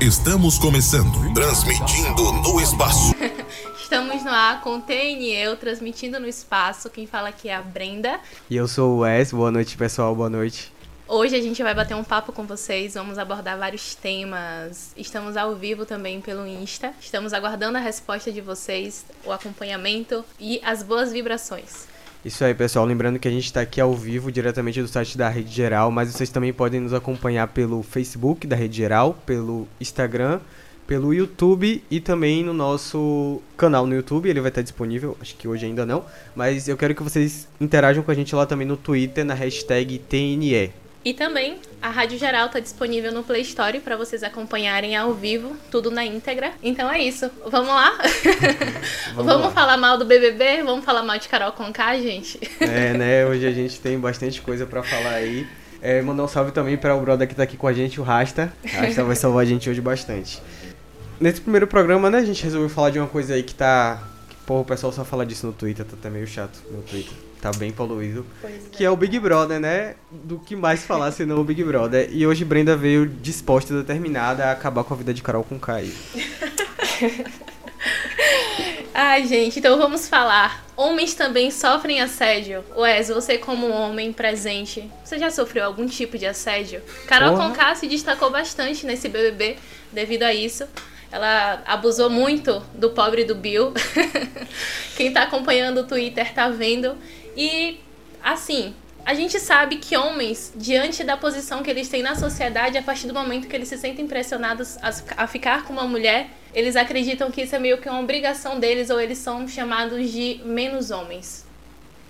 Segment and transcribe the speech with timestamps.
[0.00, 3.14] Estamos começando, transmitindo no espaço.
[3.80, 6.90] Estamos no ar com o TNE, transmitindo no espaço.
[6.90, 8.20] Quem fala aqui é a Brenda.
[8.50, 9.32] E eu sou o Wes.
[9.32, 10.14] Boa noite, pessoal.
[10.14, 10.70] Boa noite.
[11.08, 14.92] Hoje a gente vai bater um papo com vocês, vamos abordar vários temas.
[14.96, 16.92] Estamos ao vivo também pelo Insta.
[17.00, 21.95] Estamos aguardando a resposta de vocês, o acompanhamento e as boas vibrações.
[22.26, 22.84] Isso aí, pessoal.
[22.84, 26.08] Lembrando que a gente está aqui ao vivo, diretamente do site da Rede Geral, mas
[26.08, 30.40] vocês também podem nos acompanhar pelo Facebook da Rede Geral, pelo Instagram,
[30.88, 34.28] pelo YouTube e também no nosso canal no YouTube.
[34.28, 38.02] Ele vai estar disponível, acho que hoje ainda não, mas eu quero que vocês interajam
[38.02, 40.72] com a gente lá também no Twitter, na hashtag TNE.
[41.06, 45.56] E também a Rádio Geral está disponível no Play Store para vocês acompanharem ao vivo,
[45.70, 46.50] tudo na íntegra.
[46.60, 47.30] Então é isso.
[47.48, 47.96] Vamos lá?
[49.14, 49.50] Vamos, Vamos lá.
[49.52, 50.64] falar mal do BBB?
[50.64, 52.40] Vamos falar mal de Carol Conká, gente?
[52.58, 53.24] É, né?
[53.24, 55.46] Hoje a gente tem bastante coisa para falar aí.
[55.80, 58.02] É, mandar um salve também para o brother que tá aqui com a gente, o
[58.02, 58.52] Rasta.
[58.64, 60.42] O Rasta vai salvar a gente hoje bastante.
[61.20, 64.02] Nesse primeiro programa, né, a gente resolveu falar de uma coisa aí que tá.
[64.28, 67.14] Que, porra, o pessoal só fala disso no Twitter, tá até meio chato no Twitter
[67.50, 68.26] tá bem poluído.
[68.72, 68.86] que é.
[68.86, 69.94] é o Big Brother, né?
[70.10, 72.08] Do que mais falar senão o Big Brother.
[72.12, 75.58] E hoje Brenda veio disposta e determinada a acabar com a vida de Carol com
[75.58, 75.90] Kai.
[78.98, 80.64] Ai, gente, então vamos falar.
[80.74, 82.64] Homens também sofrem assédio.
[82.74, 86.80] Wes, você como homem presente, você já sofreu algum tipo de assédio?
[87.06, 89.58] Carol Conká se destacou bastante nesse BBB
[89.92, 90.66] devido a isso.
[91.10, 93.72] Ela abusou muito do pobre do Bill.
[94.96, 96.96] Quem tá acompanhando o Twitter tá vendo.
[97.36, 97.78] E,
[98.22, 98.74] assim,
[99.06, 103.06] a gente sabe que homens, diante da posição que eles têm na sociedade, a partir
[103.06, 104.76] do momento que eles se sentem pressionados
[105.16, 108.90] a, ficar com uma mulher, eles acreditam que isso é meio que uma obrigação deles
[108.90, 111.46] ou eles são chamados de menos homens.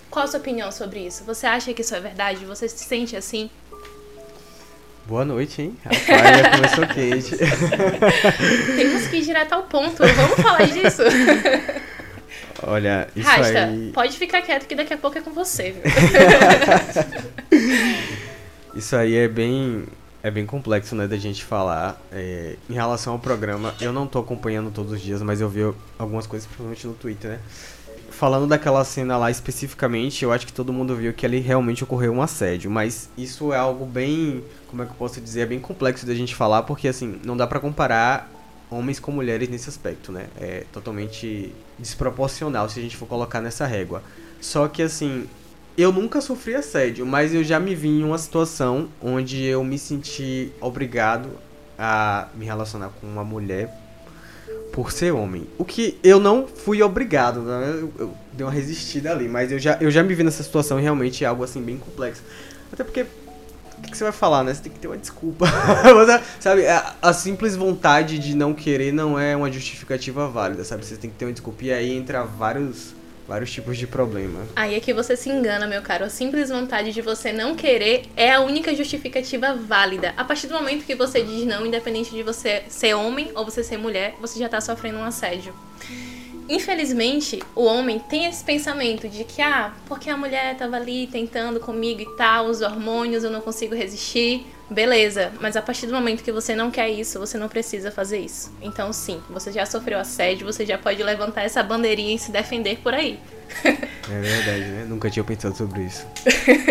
[0.09, 1.23] Qual a sua opinião sobre isso?
[1.25, 2.43] Você acha que isso é verdade?
[2.45, 3.47] Você se sente assim?
[5.07, 5.77] Boa noite, hein?
[5.85, 7.37] Rapaz, já começou quente.
[8.75, 10.03] Temos que ir direto ao ponto.
[10.05, 11.01] Vamos falar disso.
[12.61, 13.91] Olha, isso Rasta, aí...
[13.93, 15.83] pode ficar quieto que daqui a pouco é com você, viu?
[18.75, 19.85] isso aí é bem,
[20.21, 22.01] é bem complexo, né, da gente falar.
[22.11, 25.61] É, em relação ao programa, eu não tô acompanhando todos os dias, mas eu vi
[25.97, 27.39] algumas coisas, principalmente no Twitter, né?
[28.17, 32.11] Falando daquela cena lá especificamente, eu acho que todo mundo viu que ali realmente ocorreu
[32.11, 35.59] um assédio, mas isso é algo bem, como é que eu posso dizer, é bem
[35.59, 38.27] complexo da gente falar, porque assim, não dá para comparar
[38.71, 40.29] homens com mulheres nesse aspecto, né?
[40.35, 44.01] É totalmente desproporcional se a gente for colocar nessa régua.
[44.41, 45.29] Só que assim,
[45.77, 49.77] eu nunca sofri assédio, mas eu já me vi em uma situação onde eu me
[49.77, 51.29] senti obrigado
[51.77, 53.71] a me relacionar com uma mulher
[54.77, 55.47] por ser homem.
[55.57, 57.79] O que eu não fui obrigado, né?
[57.81, 60.79] eu, eu dei uma resistida ali, mas eu já, eu já me vi nessa situação
[60.79, 62.21] realmente é algo assim bem complexo.
[62.71, 64.53] Até porque o que, que, você vai falar, né?
[64.53, 65.47] Você tem que ter uma desculpa.
[66.39, 70.85] sabe, a, a, simples vontade de não querer não é uma justificativa válida, sabe?
[70.85, 71.65] Você tem que ter uma desculpa.
[71.65, 72.93] E aí entra vários,
[73.27, 74.47] vários tipos de problema.
[74.55, 76.05] Aí é que você se engana, meu caro.
[76.05, 80.13] A simples vontade de você não querer é a única justificativa válida.
[80.15, 83.63] A partir do momento que você diz não, independente de você ser homem ou você
[83.63, 85.53] ser mulher, você já tá sofrendo um assédio.
[86.49, 91.59] Infelizmente, o homem tem esse pensamento de que, ah, porque a mulher tava ali tentando
[91.59, 94.45] comigo e tal, os hormônios eu não consigo resistir.
[94.69, 98.19] Beleza, mas a partir do momento que você não quer isso, você não precisa fazer
[98.19, 98.51] isso.
[98.61, 102.77] Então, sim, você já sofreu assédio, você já pode levantar essa bandeirinha e se defender
[102.79, 103.17] por aí.
[103.63, 104.85] É verdade, né?
[104.87, 106.05] Nunca tinha pensado sobre isso.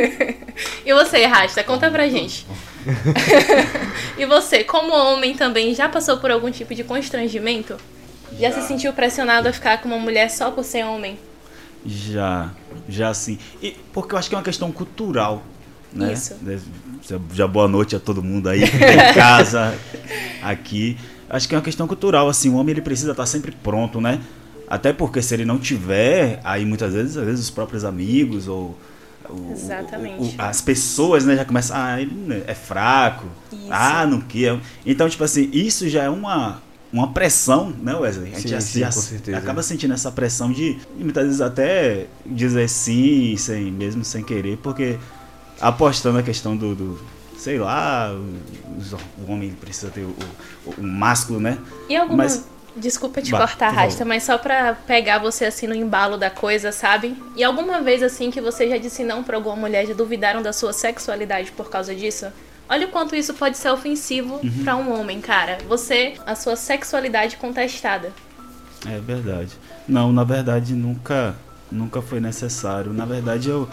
[0.85, 2.47] e você, Rasta, conta pra gente.
[4.19, 7.79] e você, como homem também, já passou por algum tipo de constrangimento?
[8.33, 11.19] Já, já se sentiu pressionado a ficar com uma mulher só por ser homem?
[11.85, 12.51] Já,
[12.89, 13.39] já sim.
[13.63, 15.43] E porque eu acho que é uma questão cultural,
[15.93, 16.13] né?
[16.13, 16.35] Isso.
[17.33, 18.69] Já boa noite a todo mundo aí em
[19.15, 19.75] casa,
[20.43, 20.97] aqui.
[21.29, 24.21] Acho que é uma questão cultural, assim, o homem ele precisa estar sempre pronto, né?
[24.69, 28.77] Até porque se ele não tiver, aí muitas vezes, às vezes os próprios amigos ou
[29.31, 30.23] o, Exatamente.
[30.23, 33.69] O, o, as pessoas, né, já começam, ah, ele é fraco, isso.
[33.71, 34.59] ah, não quer.
[34.85, 38.33] Então, tipo assim, isso já é uma, uma pressão, né, Wesley?
[38.35, 42.69] A gente sim, já, sim, já acaba sentindo essa pressão de, muitas vezes até dizer
[42.69, 44.97] sim, sem, mesmo sem querer, porque
[45.61, 47.07] apostando a questão do, do
[47.37, 50.15] sei lá, o, o, homem precisa ter o,
[50.67, 51.59] o, o másculo, né?
[51.89, 52.25] E alguma...
[52.25, 52.45] Mas,
[52.77, 56.71] Desculpa te bah, cortar, Rasta, mas só pra pegar você assim no embalo da coisa,
[56.71, 57.17] sabe?
[57.35, 60.53] E alguma vez assim que você já disse não pra alguma mulher, já duvidaram da
[60.53, 62.27] sua sexualidade por causa disso?
[62.69, 64.63] Olha o quanto isso pode ser ofensivo uhum.
[64.63, 65.57] para um homem, cara.
[65.67, 68.13] Você, a sua sexualidade contestada.
[68.85, 69.53] É verdade.
[69.89, 71.35] Não, na verdade nunca,
[71.73, 72.93] nunca foi necessário.
[72.93, 73.67] Na verdade eu,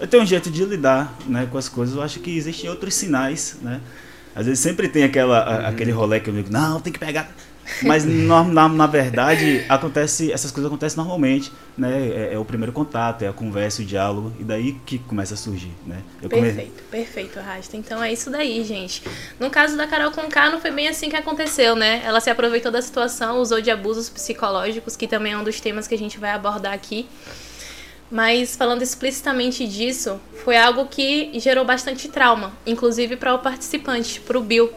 [0.00, 1.94] eu tenho um jeito de lidar, né, com as coisas.
[1.94, 3.80] Eu acho que existem outros sinais, né?
[4.34, 7.30] Às vezes sempre tem aquela, a, aquele rolê que eu digo, não, tem que pegar.
[7.82, 12.08] Mas na, na, na, verdade, acontece, essas coisas acontecem normalmente, né?
[12.08, 15.36] É, é, o primeiro contato, é a conversa, o diálogo, e daí que começa a
[15.36, 16.02] surgir, né?
[16.20, 16.88] Eu perfeito, come...
[16.90, 17.76] perfeito, Rasta.
[17.76, 19.02] Então é isso daí, gente.
[19.38, 22.02] No caso da Carol Conká, não foi bem assim que aconteceu, né?
[22.04, 25.86] Ela se aproveitou da situação, usou de abusos psicológicos, que também é um dos temas
[25.86, 27.06] que a gente vai abordar aqui.
[28.10, 34.38] Mas falando explicitamente disso, foi algo que gerou bastante trauma, inclusive para o participante, para
[34.38, 34.72] o Bill.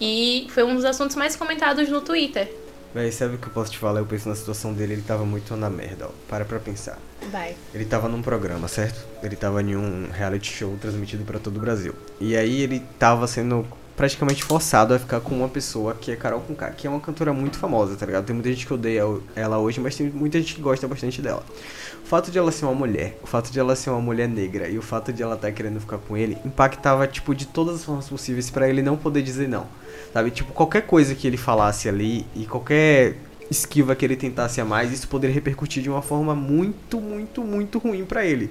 [0.00, 2.52] E foi um dos assuntos mais comentados no Twitter.
[2.94, 4.00] Véi, sabe o que eu posso te falar?
[4.00, 6.10] Eu penso na situação dele, ele tava muito na merda, ó.
[6.28, 6.98] Para pra pensar.
[7.30, 7.56] Vai.
[7.74, 9.04] Ele tava num programa, certo?
[9.20, 11.92] Ele tava em um reality show transmitido para todo o Brasil.
[12.20, 16.40] E aí ele tava sendo praticamente forçado a ficar com uma pessoa que é Carol
[16.40, 18.24] Conká, que é uma cantora muito famosa, tá ligado?
[18.24, 19.02] Tem muita gente que odeia
[19.36, 21.44] ela hoje, mas tem muita gente que gosta bastante dela.
[22.02, 24.68] O fato de ela ser uma mulher, o fato de ela ser uma mulher negra
[24.68, 27.76] e o fato de ela estar tá querendo ficar com ele impactava, tipo, de todas
[27.76, 29.66] as formas possíveis para ele não poder dizer não.
[30.12, 30.30] Sabe?
[30.30, 33.16] Tipo, qualquer coisa que ele falasse ali e qualquer
[33.50, 37.78] esquiva que ele tentasse a mais, isso poderia repercutir de uma forma muito, muito, muito
[37.78, 38.50] ruim para ele.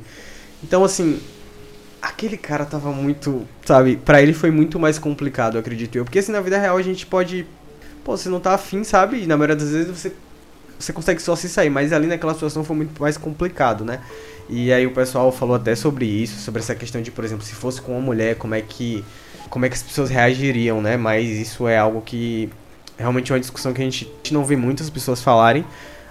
[0.63, 1.19] Então, assim,
[2.03, 6.03] aquele cara tava muito, sabe, para ele foi muito mais complicado, acredito eu.
[6.03, 7.47] Porque assim, na vida real a gente pode,
[8.03, 9.23] pô, você não tá afim, sabe?
[9.23, 10.11] E na maioria das vezes você
[10.77, 14.01] você consegue só se sair, mas ali naquela situação foi muito mais complicado, né?
[14.49, 17.55] E aí o pessoal falou até sobre isso, sobre essa questão de, por exemplo, se
[17.55, 19.03] fosse com uma mulher, como é que
[19.49, 20.97] como é que as pessoas reagiriam, né?
[20.97, 22.49] Mas isso é algo que
[22.97, 25.63] realmente é uma discussão que a gente não vê muitas pessoas falarem,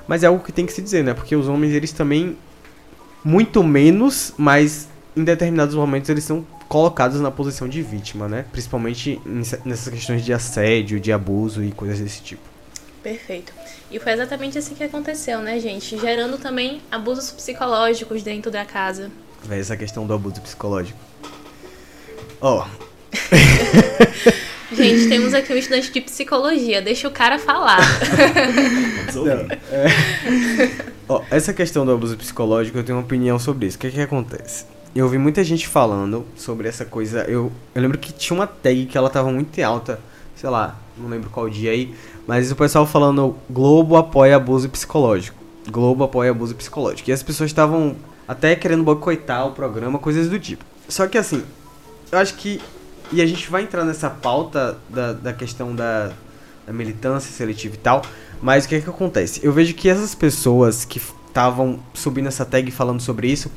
[0.08, 1.12] mas é algo que tem que se dizer, né?
[1.12, 2.38] Porque os homens eles também
[3.22, 8.46] muito menos, mas em determinados momentos eles são colocados na posição de vítima, né?
[8.50, 9.20] Principalmente
[9.64, 12.42] nessas questões de assédio, de abuso e coisas desse tipo.
[13.02, 13.52] Perfeito.
[13.90, 15.98] E foi exatamente assim que aconteceu, né, gente?
[15.98, 19.10] Gerando também abusos psicológicos dentro da casa.
[19.44, 20.98] Véi, essa questão do abuso psicológico.
[22.40, 22.64] Ó.
[22.64, 22.82] Oh.
[24.74, 26.80] gente, temos aqui um estudante de psicologia.
[26.80, 27.80] Deixa o cara falar.
[29.12, 29.48] Não, é...
[31.08, 33.76] oh, essa questão do abuso psicológico, eu tenho uma opinião sobre isso.
[33.76, 34.64] O que, que acontece?
[34.94, 37.20] Eu ouvi muita gente falando sobre essa coisa.
[37.22, 39.98] Eu, eu lembro que tinha uma tag que ela tava muito alta,
[40.36, 41.94] sei lá, não lembro qual dia aí,
[42.26, 45.38] mas o pessoal falando Globo apoia abuso psicológico.
[45.70, 47.08] Globo apoia abuso psicológico.
[47.08, 47.96] E as pessoas estavam
[48.28, 50.64] até querendo boicotar o programa, coisas do tipo.
[50.88, 51.42] Só que assim,
[52.10, 52.60] eu acho que.
[53.10, 56.12] E a gente vai entrar nessa pauta da, da questão da,
[56.66, 58.02] da militância seletiva e tal.
[58.42, 59.40] Mas o que é que acontece?
[59.42, 63.50] Eu vejo que essas pessoas que estavam subindo essa tag falando sobre isso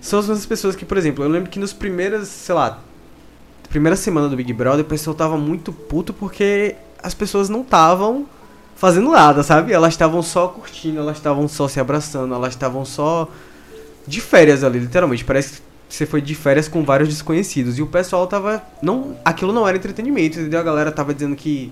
[0.00, 2.80] são as mesmas pessoas que, por exemplo, eu lembro que nos primeiras, sei lá,
[3.68, 8.26] primeira semana do Big Brother, o pessoal tava muito puto porque as pessoas não estavam
[8.74, 9.72] fazendo nada, sabe?
[9.72, 13.28] Elas estavam só curtindo, elas estavam só se abraçando, elas estavam só
[14.06, 15.24] de férias ali, literalmente.
[15.24, 19.52] Parece que você foi de férias com vários desconhecidos e o pessoal tava não, aquilo
[19.52, 20.60] não era entretenimento, entendeu?
[20.60, 21.70] A galera tava dizendo que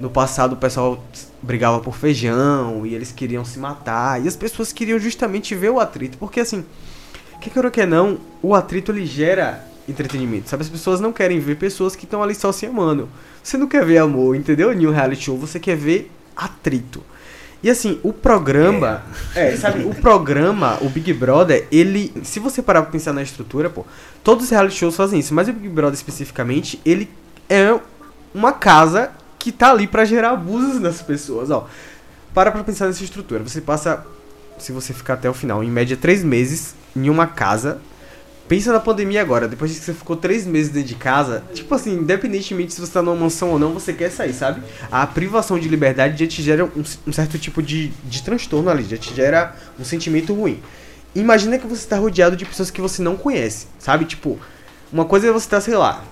[0.00, 1.02] no passado o pessoal
[1.42, 5.80] brigava por feijão e eles queriam se matar e as pessoas queriam justamente ver o
[5.80, 6.64] atrito, porque assim,
[7.48, 10.62] que quer que não, o atrito ele gera entretenimento, sabe?
[10.62, 13.08] As pessoas não querem ver pessoas que estão ali só se amando.
[13.42, 14.72] Você não quer ver amor, entendeu?
[14.72, 17.02] Em um reality show, você quer ver atrito.
[17.62, 19.02] E assim, o programa.
[19.34, 19.48] É.
[19.48, 22.12] é, sabe, o programa, o Big Brother, ele.
[22.22, 23.84] Se você parar pra pensar na estrutura, pô,
[24.22, 27.10] todos os reality shows fazem isso, mas o Big Brother especificamente, ele
[27.48, 27.78] é
[28.34, 31.66] uma casa que tá ali para gerar abusos nas pessoas, ó.
[32.32, 33.42] Para pra pensar nessa estrutura.
[33.42, 34.06] Você passa,
[34.58, 37.80] se você ficar até o final, em média três meses em uma casa.
[38.48, 41.92] Pensa na pandemia agora, depois que você ficou três meses dentro de casa, tipo assim,
[41.92, 44.62] independentemente se você tá numa mansão ou não, você quer sair, sabe?
[44.90, 48.84] A privação de liberdade já te gera um, um certo tipo de, de transtorno ali,
[48.84, 50.62] já te gera um sentimento ruim.
[51.14, 54.06] Imagina que você tá rodeado de pessoas que você não conhece, sabe?
[54.06, 54.38] Tipo,
[54.90, 56.02] uma coisa é você tá, sei lá,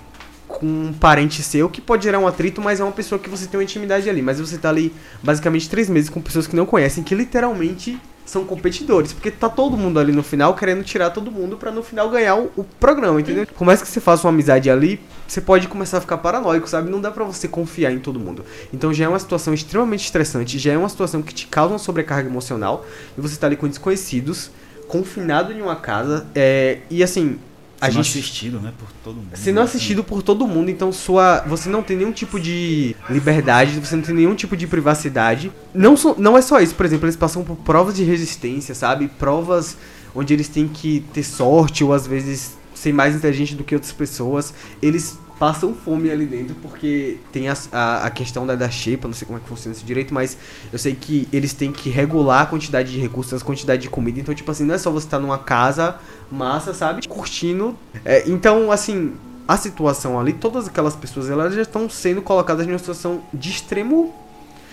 [0.46, 3.46] com um parente seu que pode gerar um atrito, mas é uma pessoa que você
[3.46, 4.20] tem uma intimidade ali.
[4.20, 8.44] Mas você tá ali basicamente três meses com pessoas que não conhecem, que literalmente são
[8.44, 12.10] competidores, porque tá todo mundo ali no final querendo tirar todo mundo para no final
[12.10, 13.46] ganhar o, o, programa, entendeu?
[13.46, 16.90] Por mais que você faça uma amizade ali, você pode começar a ficar paranoico, sabe?
[16.90, 18.44] Não dá para você confiar em todo mundo.
[18.74, 21.78] Então já é uma situação extremamente estressante, já é uma situação que te causa uma
[21.78, 22.84] sobrecarga emocional,
[23.16, 24.50] e você tá ali com desconhecidos,
[24.88, 27.38] confinado em uma casa, é, e assim,
[27.80, 29.28] a sendo gente, assistido, né, por todo mundo.
[29.34, 33.96] Sendo assistido por todo mundo, então sua, você não tem nenhum tipo de liberdade, você
[33.96, 35.52] não tem nenhum tipo de privacidade.
[35.74, 39.08] Não, so, não é só isso, por exemplo, eles passam por provas de resistência, sabe?
[39.08, 39.76] Provas
[40.14, 43.92] onde eles têm que ter sorte ou às vezes ser mais inteligente do que outras
[43.92, 44.54] pessoas.
[44.80, 49.14] Eles passam fome ali dentro, porque tem a, a, a, questão da, da xepa, não
[49.14, 50.36] sei como é que funciona isso direito, mas
[50.72, 54.18] eu sei que eles têm que regular a quantidade de recursos, a quantidade de comida,
[54.18, 55.96] então, tipo assim, não é só você estar tá numa casa
[56.30, 57.06] massa, sabe?
[57.06, 57.76] Curtindo.
[58.04, 59.12] É, então, assim,
[59.46, 63.50] a situação ali, todas aquelas pessoas, elas já estão sendo colocadas em uma situação de
[63.50, 64.14] extremo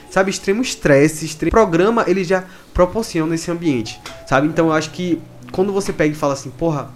[0.10, 4.46] sabe, extremo estresse, extremo programa, ele já proporciona esse ambiente, sabe?
[4.48, 5.20] Então eu acho que
[5.52, 6.92] quando você pega e fala assim, porra,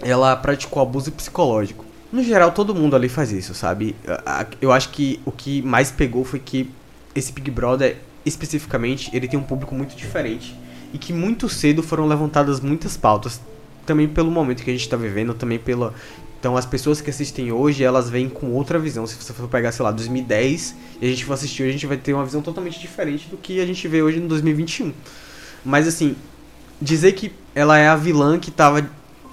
[0.00, 1.87] ela praticou abuso psicológico.
[2.12, 3.94] No geral, todo mundo ali faz isso, sabe?
[4.60, 6.70] Eu acho que o que mais pegou foi que
[7.14, 10.56] esse Big Brother, especificamente, ele tem um público muito diferente
[10.92, 13.40] e que muito cedo foram levantadas muitas pautas,
[13.84, 15.94] também pelo momento que a gente está vivendo, também pela
[16.38, 19.04] então as pessoas que assistem hoje, elas vêm com outra visão.
[19.06, 21.86] Se você for pegar, sei lá, 2010 e a gente for assistir hoje, a gente
[21.86, 24.92] vai ter uma visão totalmente diferente do que a gente vê hoje no 2021.
[25.64, 26.14] Mas assim,
[26.80, 28.88] dizer que ela é a vilã que tava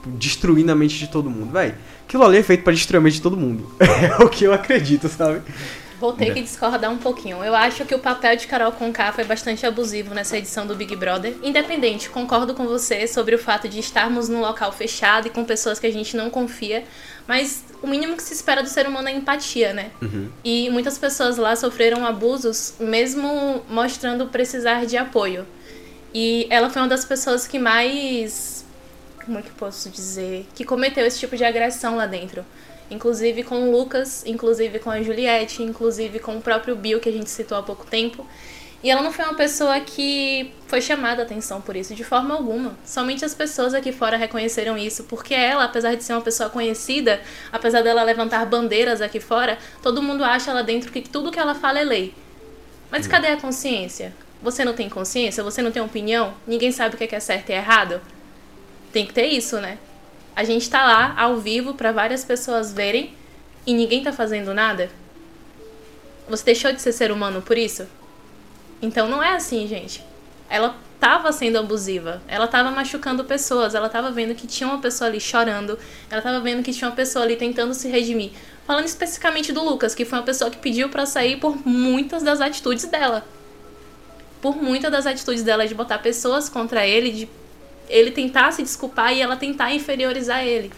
[0.06, 1.76] destruindo a mente de todo mundo, velho.
[2.08, 3.70] Aquilo ali é feito para destruir a mente de todo mundo.
[3.80, 5.42] É o que eu acredito, sabe?
[6.00, 7.44] Vou ter que discordar um pouquinho.
[7.44, 10.96] Eu acho que o papel de Carol Conká foi bastante abusivo nessa edição do Big
[10.96, 11.34] Brother.
[11.42, 15.80] Independente, concordo com você sobre o fato de estarmos num local fechado e com pessoas
[15.80, 16.84] que a gente não confia.
[17.28, 19.92] Mas o mínimo que se espera do ser humano é empatia, né?
[20.02, 20.30] Uhum.
[20.44, 25.46] E muitas pessoas lá sofreram abusos, mesmo mostrando precisar de apoio.
[26.14, 28.65] E ela foi uma das pessoas que mais.
[29.26, 30.48] Como é que posso dizer?
[30.54, 32.46] Que cometeu esse tipo de agressão lá dentro
[32.90, 37.12] inclusive com o Lucas, inclusive com a Juliette, inclusive com o próprio Bill, que a
[37.12, 38.26] gente citou há pouco tempo.
[38.84, 42.36] E ela não foi uma pessoa que foi chamada a atenção por isso, de forma
[42.36, 42.78] alguma.
[42.86, 47.20] Somente as pessoas aqui fora reconheceram isso, porque ela, apesar de ser uma pessoa conhecida,
[47.52, 51.56] apesar dela levantar bandeiras aqui fora, todo mundo acha lá dentro que tudo que ela
[51.56, 52.14] fala é lei.
[52.92, 54.14] Mas cadê a consciência?
[54.44, 55.44] Você não tem consciência?
[55.44, 56.36] Você não tem opinião?
[56.46, 58.00] Ninguém sabe o que é certo e errado?
[58.96, 59.78] Tem que ter isso, né?
[60.34, 63.14] A gente tá lá ao vivo para várias pessoas verem
[63.68, 64.90] e ninguém tá fazendo nada?
[66.30, 67.86] Você deixou de ser ser humano por isso?
[68.82, 70.02] Então não é assim, gente.
[70.50, 75.10] Ela tava sendo abusiva, ela tava machucando pessoas, ela tava vendo que tinha uma pessoa
[75.10, 75.78] ali chorando,
[76.10, 78.32] ela tava vendo que tinha uma pessoa ali tentando se redimir.
[78.66, 82.40] Falando especificamente do Lucas, que foi uma pessoa que pediu para sair por muitas das
[82.40, 83.26] atitudes dela.
[84.42, 87.30] Por muitas das atitudes dela de botar pessoas contra ele, de
[87.88, 90.72] ele tentar se desculpar e ela tentar inferiorizar ele.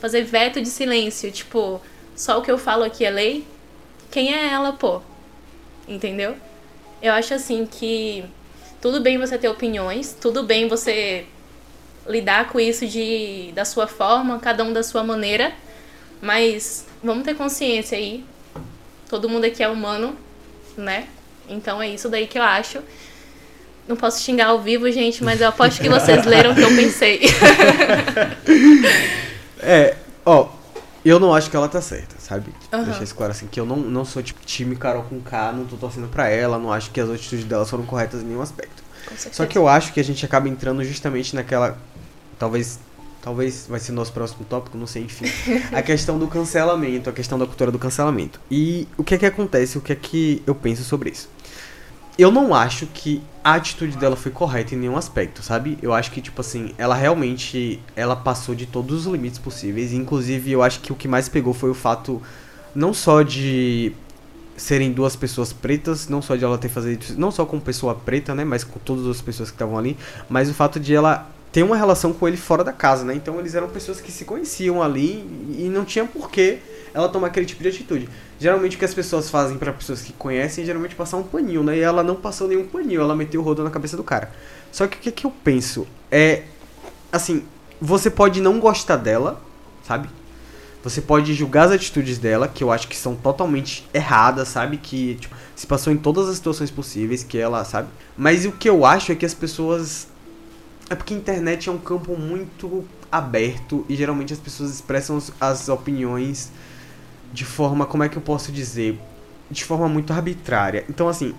[0.00, 1.80] Fazer veto de silêncio, tipo,
[2.14, 3.46] só o que eu falo aqui é lei?
[4.10, 5.00] Quem é ela, pô?
[5.88, 6.36] Entendeu?
[7.02, 8.24] Eu acho assim que
[8.80, 11.26] tudo bem você ter opiniões, tudo bem você
[12.06, 15.52] lidar com isso de da sua forma, cada um da sua maneira,
[16.20, 18.24] mas vamos ter consciência aí.
[19.08, 20.16] Todo mundo aqui é humano,
[20.76, 21.08] né?
[21.48, 22.82] Então é isso daí que eu acho.
[23.86, 26.74] Não posso xingar ao vivo, gente, mas eu aposto que vocês leram o que eu
[26.74, 27.20] pensei.
[29.60, 30.48] é, ó,
[31.04, 32.50] eu não acho que ela tá certa, sabe?
[32.72, 32.84] Uhum.
[32.84, 35.66] Deixar isso claro assim, que eu não, não sou tipo time Carol com K, não
[35.66, 38.82] tô torcendo pra ela, não acho que as atitudes dela foram corretas em nenhum aspecto.
[39.32, 41.76] Só que eu acho que a gente acaba entrando justamente naquela.
[42.38, 42.78] Talvez.
[43.20, 45.24] Talvez vai ser nosso próximo tópico, não sei, enfim.
[45.72, 48.38] a questão do cancelamento, a questão da cultura do cancelamento.
[48.50, 51.30] E o que é que acontece, o que é que eu penso sobre isso?
[52.16, 55.78] Eu não acho que a atitude dela foi correta em nenhum aspecto, sabe?
[55.82, 59.92] Eu acho que, tipo assim, ela realmente ela passou de todos os limites possíveis.
[59.92, 62.22] Inclusive, eu acho que o que mais pegou foi o fato
[62.74, 63.92] não só de
[64.56, 68.34] serem duas pessoas pretas, não só de ela ter feito não só com pessoa preta,
[68.34, 69.96] né, mas com todas as pessoas que estavam ali,
[70.28, 73.14] mas o fato de ela ter uma relação com ele fora da casa, né?
[73.14, 75.24] Então eles eram pessoas que se conheciam ali
[75.56, 76.58] e não tinha porquê
[76.92, 78.08] ela tomar aquele tipo de atitude.
[78.38, 81.62] Geralmente o que as pessoas fazem para pessoas que conhecem é geralmente passar um paninho,
[81.62, 81.76] né?
[81.78, 84.32] E ela não passou nenhum paninho, ela meteu o rodo na cabeça do cara.
[84.72, 86.42] Só que o que, que eu penso é.
[87.12, 87.44] Assim,
[87.80, 89.40] você pode não gostar dela,
[89.86, 90.08] sabe?
[90.82, 94.76] Você pode julgar as atitudes dela, que eu acho que são totalmente erradas, sabe?
[94.76, 97.88] Que tipo, se passou em todas as situações possíveis, que ela, sabe?
[98.16, 100.08] Mas o que eu acho é que as pessoas.
[100.90, 105.68] É porque a internet é um campo muito aberto e geralmente as pessoas expressam as
[105.68, 106.50] opiniões
[107.34, 108.96] de forma, como é que eu posso dizer?
[109.50, 110.84] De forma muito arbitrária.
[110.88, 111.34] Então, assim,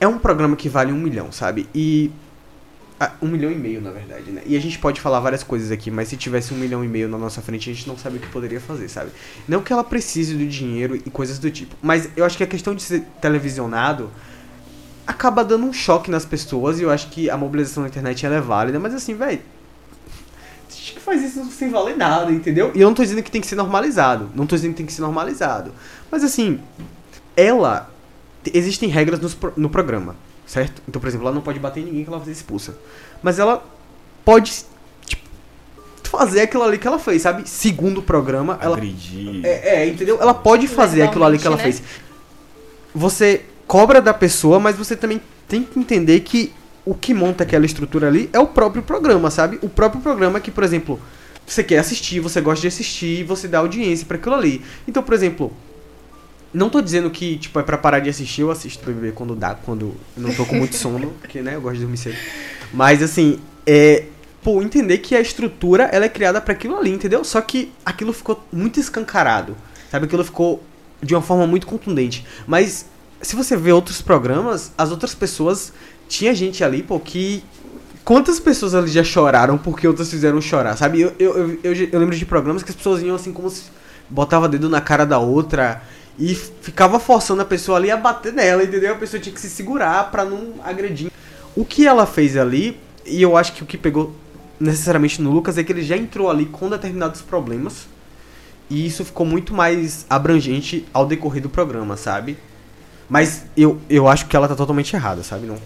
[0.00, 1.68] é um programa que vale um milhão, sabe?
[1.74, 2.10] E.
[2.98, 4.42] Ah, um milhão e meio, na verdade, né?
[4.46, 7.08] E a gente pode falar várias coisas aqui, mas se tivesse um milhão e meio
[7.08, 9.10] na nossa frente, a gente não sabe o que poderia fazer, sabe?
[9.46, 11.76] Não que ela precise do dinheiro e coisas do tipo.
[11.82, 14.08] Mas eu acho que a questão de ser televisionado
[15.06, 18.40] acaba dando um choque nas pessoas e eu acho que a mobilização na internet é
[18.40, 19.40] válida, mas assim, velho
[21.06, 22.72] faz isso sem valer nada, entendeu?
[22.74, 24.28] E eu não tô dizendo que tem que ser normalizado.
[24.34, 25.72] Não tô dizendo que tem que ser normalizado.
[26.10, 26.60] Mas assim,
[27.36, 27.88] ela.
[28.52, 30.14] Existem regras no, no programa,
[30.46, 30.82] certo?
[30.86, 32.76] Então, por exemplo, ela não pode bater em ninguém que ela vai ser expulsa.
[33.22, 33.64] Mas ela
[34.24, 34.64] pode
[35.04, 35.28] tipo,
[36.04, 37.48] fazer aquilo ali que ela fez, sabe?
[37.48, 38.78] Segundo o programa, ela.
[39.42, 40.18] É, é, entendeu?
[40.20, 41.62] Ela pode fazer aquilo ali que ela né?
[41.62, 41.82] fez.
[42.94, 46.52] Você cobra da pessoa, mas você também tem que entender que
[46.86, 49.58] o que monta aquela estrutura ali é o próprio programa, sabe?
[49.60, 51.00] O próprio programa que, por exemplo,
[51.44, 54.62] você quer assistir, você gosta de assistir, você dá audiência para aquilo ali.
[54.86, 55.52] Então, por exemplo,
[56.54, 59.54] não tô dizendo que, tipo, é pra parar de assistir, eu assisto BBB quando dá,
[59.54, 62.16] quando eu não tô com muito sono, porque, né, eu gosto de dormir cedo.
[62.72, 64.04] Mas, assim, é,
[64.42, 67.24] pô, entender que a estrutura, ela é criada para aquilo ali, entendeu?
[67.24, 69.56] Só que aquilo ficou muito escancarado,
[69.90, 70.06] sabe?
[70.06, 70.62] Aquilo ficou
[71.02, 72.24] de uma forma muito contundente.
[72.46, 72.86] Mas,
[73.20, 75.72] se você vê outros programas, as outras pessoas,
[76.08, 77.42] tinha gente ali, pô, que
[78.06, 81.00] Quantas pessoas ali já choraram porque outras fizeram chorar, sabe?
[81.00, 83.64] Eu, eu, eu, eu, lembro de programas que as pessoas iam assim como se
[84.08, 85.82] botava dedo na cara da outra
[86.16, 88.92] e ficava forçando a pessoa ali a bater nela, entendeu?
[88.92, 91.10] A pessoa tinha que se segurar para não agredir.
[91.56, 94.14] O que ela fez ali, e eu acho que o que pegou
[94.60, 97.88] necessariamente no Lucas é que ele já entrou ali com determinados problemas.
[98.70, 102.38] E isso ficou muito mais abrangente ao decorrer do programa, sabe?
[103.08, 105.46] Mas eu, eu acho que ela tá totalmente errada, sabe?
[105.46, 105.58] Não.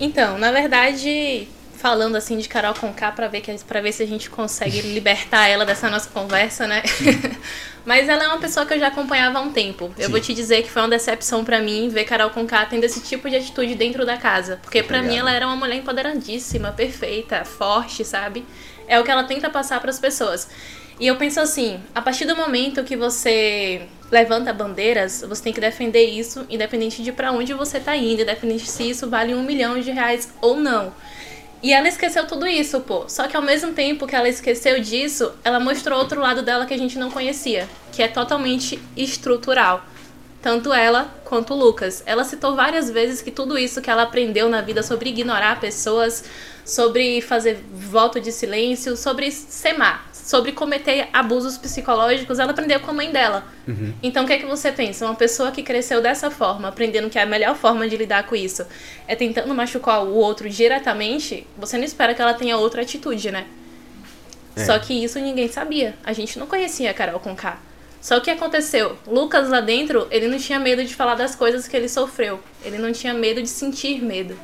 [0.00, 4.06] Então, na verdade, falando assim de Carol Conká para ver que para ver se a
[4.06, 6.82] gente consegue libertar ela dessa nossa conversa, né?
[7.86, 9.90] Mas ela é uma pessoa que eu já acompanhava há um tempo.
[9.96, 13.00] Eu vou te dizer que foi uma decepção para mim ver Carol Conká tendo esse
[13.00, 17.46] tipo de atitude dentro da casa, porque para mim ela era uma mulher empoderadíssima, perfeita,
[17.46, 18.44] forte, sabe?
[18.86, 20.48] É o que ela tenta passar para as pessoas.
[21.00, 25.60] E eu penso assim, a partir do momento que você levanta bandeiras, você tem que
[25.60, 29.78] defender isso, independente de para onde você tá indo, independente se isso vale um milhão
[29.80, 30.92] de reais ou não.
[31.62, 33.08] E ela esqueceu tudo isso, pô.
[33.08, 36.74] Só que ao mesmo tempo que ela esqueceu disso, ela mostrou outro lado dela que
[36.74, 39.84] a gente não conhecia, que é totalmente estrutural.
[40.40, 42.02] Tanto ela quanto o Lucas.
[42.06, 46.24] Ela citou várias vezes que tudo isso que ela aprendeu na vida sobre ignorar pessoas,
[46.64, 49.28] sobre fazer voto de silêncio, sobre
[49.76, 53.46] má, sobre cometer abusos psicológicos, ela aprendeu com a mãe dela.
[53.66, 53.94] Uhum.
[54.02, 55.06] Então, o que é que você pensa?
[55.06, 58.66] Uma pessoa que cresceu dessa forma, aprendendo que a melhor forma de lidar com isso
[59.06, 63.46] é tentando machucar o outro diretamente, você não espera que ela tenha outra atitude, né?
[64.54, 64.66] É.
[64.66, 65.94] Só que isso ninguém sabia.
[66.04, 67.58] A gente não conhecia a Carol com K.
[67.98, 68.98] Só que aconteceu?
[69.06, 72.38] Lucas lá dentro, ele não tinha medo de falar das coisas que ele sofreu.
[72.62, 74.38] Ele não tinha medo de sentir medo.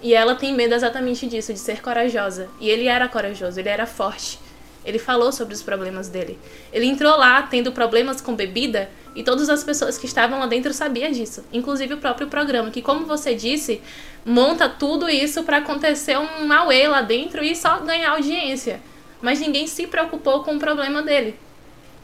[0.00, 2.48] E ela tem medo exatamente disso, de ser corajosa.
[2.58, 4.47] E ele era corajoso, ele era forte.
[4.84, 6.38] Ele falou sobre os problemas dele.
[6.72, 10.72] Ele entrou lá tendo problemas com bebida e todas as pessoas que estavam lá dentro
[10.72, 13.82] sabiam disso, inclusive o próprio programa, que como você disse,
[14.24, 18.80] monta tudo isso para acontecer um mauê lá dentro e só ganhar audiência.
[19.20, 21.34] Mas ninguém se preocupou com o problema dele.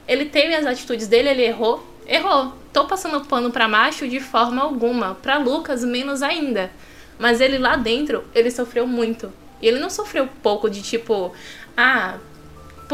[0.06, 2.52] Ele teve as atitudes dele, ele errou, errou.
[2.72, 6.70] Tô passando pano para macho de forma alguma, para Lucas menos ainda.
[7.18, 9.32] Mas ele lá dentro, ele sofreu muito.
[9.62, 11.32] E ele não sofreu pouco de tipo,
[11.76, 12.18] ah,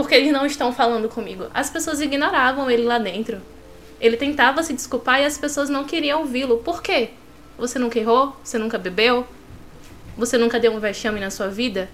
[0.00, 1.48] porque eles não estão falando comigo.
[1.52, 3.38] As pessoas ignoravam ele lá dentro.
[4.00, 6.56] Ele tentava se desculpar e as pessoas não queriam ouvi-lo.
[6.56, 7.10] Por quê?
[7.58, 8.34] Você nunca errou?
[8.42, 9.26] Você nunca bebeu?
[10.16, 11.90] Você nunca deu um vexame na sua vida?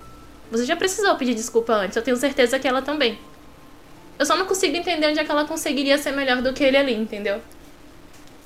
[0.53, 1.97] Você já precisou pedir desculpa antes.
[1.97, 3.19] Eu tenho certeza que ela também.
[4.17, 6.77] Eu só não consigo entender onde é que ela conseguiria ser melhor do que ele
[6.77, 7.41] ali, entendeu?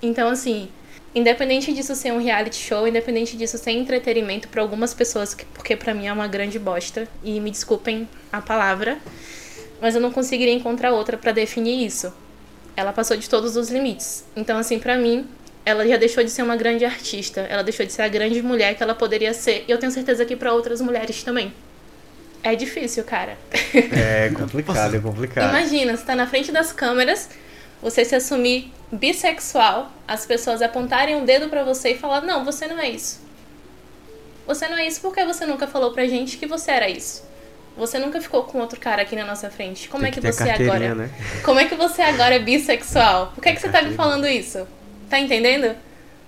[0.00, 0.70] Então, assim,
[1.14, 5.92] independente disso ser um reality show, independente disso ser entretenimento para algumas pessoas, porque para
[5.92, 8.98] mim é uma grande bosta, e me desculpem a palavra,
[9.80, 12.12] mas eu não conseguiria encontrar outra para definir isso.
[12.76, 14.24] Ela passou de todos os limites.
[14.36, 15.26] Então, assim, para mim,
[15.64, 18.74] ela já deixou de ser uma grande artista, ela deixou de ser a grande mulher
[18.74, 21.52] que ela poderia ser, e eu tenho certeza que para outras mulheres também.
[22.42, 23.36] É difícil, cara.
[23.74, 25.50] É complicado, é complicado.
[25.50, 27.28] Imagina, você tá na frente das câmeras,
[27.82, 32.66] você se assumir bissexual, as pessoas apontarem um dedo para você e falar: "Não, você
[32.66, 33.20] não é isso".
[34.46, 37.22] Você não é isso porque você nunca falou pra gente que você era isso.
[37.80, 39.88] Você nunca ficou com outro cara aqui na nossa frente.
[39.88, 40.94] Como Tem é que, que você agora?
[40.94, 41.10] Né?
[41.42, 43.32] Como é que você agora é bissexual?
[43.34, 44.68] Por que, é que você tá me falando isso?
[45.08, 45.74] Tá entendendo?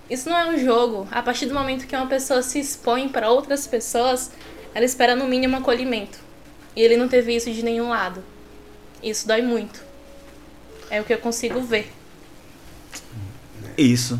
[0.09, 1.07] Isso não é um jogo.
[1.11, 4.31] A partir do momento que uma pessoa se expõe para outras pessoas,
[4.73, 6.17] ela espera no mínimo acolhimento.
[6.75, 8.23] E ele não teve isso de nenhum lado.
[9.03, 9.79] Isso dói muito.
[10.89, 11.93] É o que eu consigo ver.
[13.77, 14.19] Isso.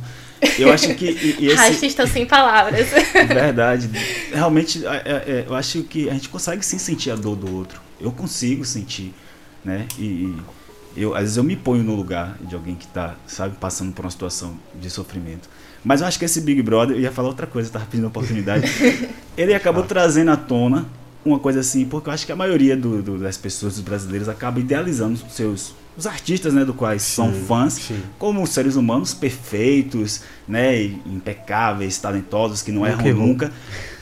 [0.58, 1.06] Eu acho que.
[1.39, 1.86] E, esse...
[1.86, 2.88] estou sem palavras.
[3.27, 3.89] Verdade.
[4.32, 7.82] Realmente, é, é, eu acho que a gente consegue sim sentir a dor do outro.
[7.99, 9.13] Eu consigo sentir,
[9.63, 9.88] né?
[9.97, 10.36] E,
[10.95, 14.06] eu, às vezes eu me ponho no lugar de alguém que está, sabe, passando por
[14.06, 15.49] uma situação de sofrimento.
[15.84, 18.67] Mas eu acho que esse Big Brother, eu ia falar outra coisa, estava pedindo oportunidade.
[19.36, 19.88] ele acabou ah.
[19.88, 20.86] trazendo à tona
[21.25, 24.29] uma coisa assim, porque eu acho que a maioria do, do, das pessoas, dos brasileiros,
[24.29, 28.01] acaba idealizando seus os artistas, né, do quais sim, são fãs, sim.
[28.17, 33.51] como seres humanos perfeitos, né, impecáveis, talentosos, que não nunca erram nunca.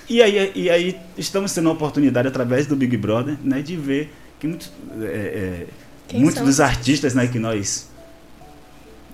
[0.09, 4.13] E aí, e aí estamos tendo a oportunidade através do Big Brother, né, de ver
[4.39, 5.67] que muitos, é,
[6.13, 7.89] é, muitos dos artistas, né, que nós,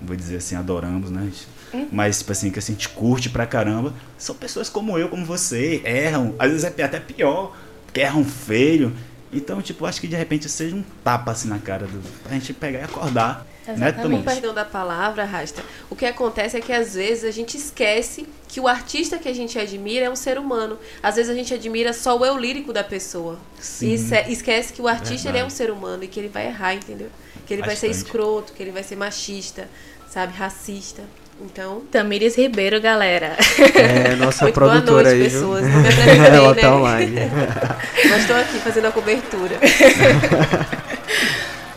[0.02, 1.30] vou dizer assim, adoramos, né,
[1.74, 1.88] hum?
[1.92, 5.82] mas tipo assim que a gente curte pra caramba, são pessoas como eu, como você,
[5.84, 7.56] erram, às vezes é até pior,
[7.92, 8.94] que erram feio
[9.32, 12.02] Então, tipo, acho que de repente seja um tapa assim na cara do.
[12.24, 13.46] Pra gente pegar e acordar.
[13.76, 17.58] Né, Com perdão da palavra, Rasta, o que acontece é que às vezes a gente
[17.58, 20.80] esquece que o artista que a gente admira é um ser humano.
[21.04, 23.38] Às vezes a gente admira só o eu lírico da pessoa.
[23.60, 23.90] Sim.
[23.90, 26.76] E esquece que o artista ele é um ser humano e que ele vai errar,
[26.76, 27.10] entendeu?
[27.46, 27.82] Que ele Bastante.
[27.82, 29.70] vai ser escroto, que ele vai ser machista,
[30.10, 31.04] sabe, racista.
[31.40, 31.82] Então.
[31.92, 33.38] Tamires Ribeiro, galera.
[33.76, 35.24] É, nossa Muito produtora boa noite, aí.
[35.24, 35.62] pessoas.
[35.68, 36.62] Não me apresentei, Ela né?
[36.62, 37.16] tá online.
[38.10, 39.60] Mas estou aqui fazendo a cobertura.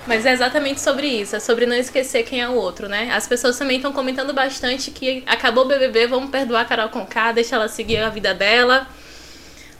[0.06, 3.12] Mas é exatamente sobre isso, é sobre não esquecer quem é o outro, né?
[3.12, 7.30] As pessoas também estão comentando bastante que acabou o BBB, vamos perdoar a Carol Conká,
[7.30, 8.88] deixa ela seguir a vida dela.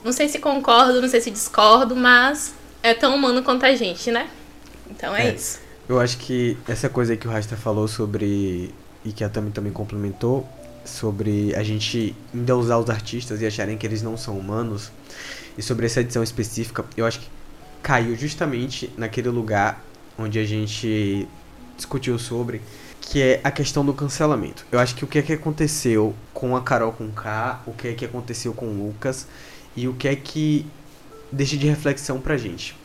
[0.05, 4.09] Não sei se concordo, não sei se discordo, mas é tão humano quanto a gente,
[4.09, 4.27] né?
[4.89, 5.59] Então é, é isso.
[5.89, 9.51] Eu acho que essa coisa aí que o Rasta falou sobre e que a Tami
[9.51, 10.47] também complementou
[10.83, 14.91] sobre a gente ainda usar os artistas e acharem que eles não são humanos.
[15.57, 17.29] E sobre essa edição específica, eu acho que
[17.81, 19.83] caiu justamente naquele lugar
[20.17, 21.27] onde a gente
[21.75, 22.61] discutiu sobre,
[22.99, 24.65] que é a questão do cancelamento.
[24.71, 27.87] Eu acho que o que é que aconteceu com a Carol com K, o que
[27.87, 29.27] é que aconteceu com o Lucas
[29.75, 30.65] e o que é que
[31.31, 32.75] deixa de reflexão pra gente.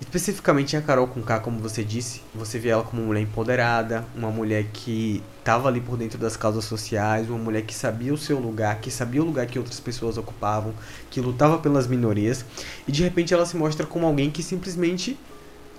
[0.00, 4.04] Especificamente a Carol com K, como você disse, você vê ela como uma mulher empoderada,
[4.16, 8.16] uma mulher que estava ali por dentro das causas sociais, uma mulher que sabia o
[8.16, 10.72] seu lugar, que sabia o lugar que outras pessoas ocupavam,
[11.10, 12.44] que lutava pelas minorias,
[12.88, 15.18] e de repente ela se mostra como alguém que simplesmente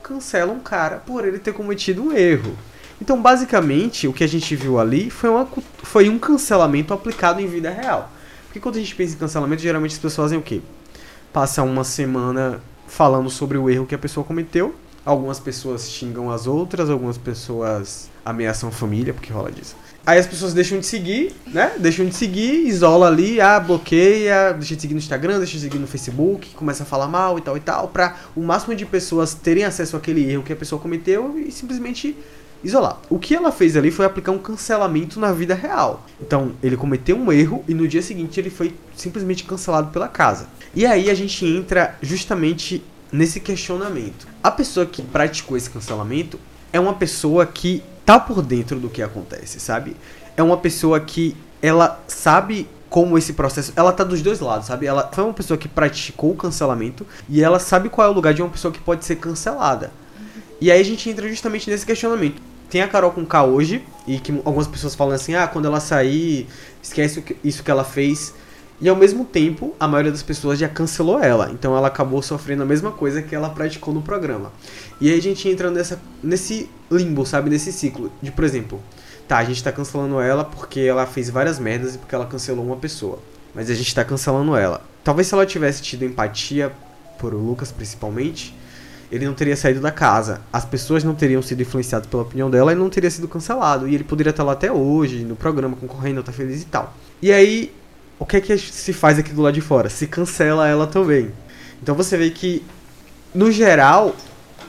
[0.04, 2.56] cancela um cara por ele ter cometido um erro.
[3.02, 5.48] Então, basicamente, o que a gente viu ali foi, uma,
[5.82, 8.12] foi um cancelamento aplicado em vida real.
[8.46, 10.62] Porque quando a gente pensa em cancelamento, geralmente as pessoas fazem o quê?
[11.34, 14.76] Passam uma semana falando sobre o erro que a pessoa cometeu.
[15.06, 19.76] Algumas pessoas xingam as outras, algumas pessoas ameaçam a família, porque rola disso.
[20.06, 21.72] Aí as pessoas deixam de seguir, né?
[21.80, 25.80] Deixam de seguir, isola ali, ah, bloqueia, deixa de seguir no Instagram, deixa de seguir
[25.80, 29.34] no Facebook, começa a falar mal e tal e tal, pra o máximo de pessoas
[29.34, 32.16] terem acesso àquele erro que a pessoa cometeu e simplesmente
[32.64, 33.00] isolar.
[33.10, 36.06] O que ela fez ali foi aplicar um cancelamento na vida real.
[36.20, 40.48] Então, ele cometeu um erro e no dia seguinte ele foi simplesmente cancelado pela casa.
[40.74, 44.28] E aí a gente entra justamente nesse questionamento.
[44.42, 46.40] A pessoa que praticou esse cancelamento
[46.72, 49.96] é uma pessoa que tá por dentro do que acontece, sabe?
[50.38, 53.74] É uma pessoa que ela sabe como esse processo.
[53.76, 54.86] Ela tá dos dois lados, sabe?
[54.86, 58.34] Ela foi uma pessoa que praticou o cancelamento e ela sabe qual é o lugar
[58.34, 59.92] de uma pessoa que pode ser cancelada.
[60.60, 62.42] E aí a gente entra justamente nesse questionamento.
[62.72, 65.82] Tem a Carol com K hoje, e que algumas pessoas falam assim: ah, quando ela
[65.82, 66.48] sair,
[66.82, 68.34] esquece isso que ela fez.
[68.80, 71.52] E ao mesmo tempo, a maioria das pessoas já cancelou ela.
[71.52, 74.52] Então ela acabou sofrendo a mesma coisa que ela praticou no programa.
[75.00, 77.50] E aí a gente entra nessa, nesse limbo, sabe?
[77.50, 78.12] Nesse ciclo.
[78.22, 78.82] De, por exemplo,
[79.28, 82.66] tá, a gente tá cancelando ela porque ela fez várias merdas e porque ela cancelou
[82.66, 83.20] uma pessoa.
[83.54, 84.82] Mas a gente tá cancelando ela.
[85.04, 86.72] Talvez se ela tivesse tido empatia
[87.20, 88.56] por o Lucas principalmente,
[89.12, 90.42] ele não teria saído da casa.
[90.54, 93.88] As pessoas não teriam sido influenciadas pela opinião dela e não teria sido cancelado.
[93.88, 96.96] E ele poderia estar lá até hoje, no programa, concorrendo, tá feliz e tal.
[97.22, 97.74] E aí,
[98.18, 99.90] o que é que se faz aqui do lado de fora?
[99.90, 101.32] Se cancela ela também.
[101.84, 102.64] Então você vê que,
[103.36, 104.16] no geral,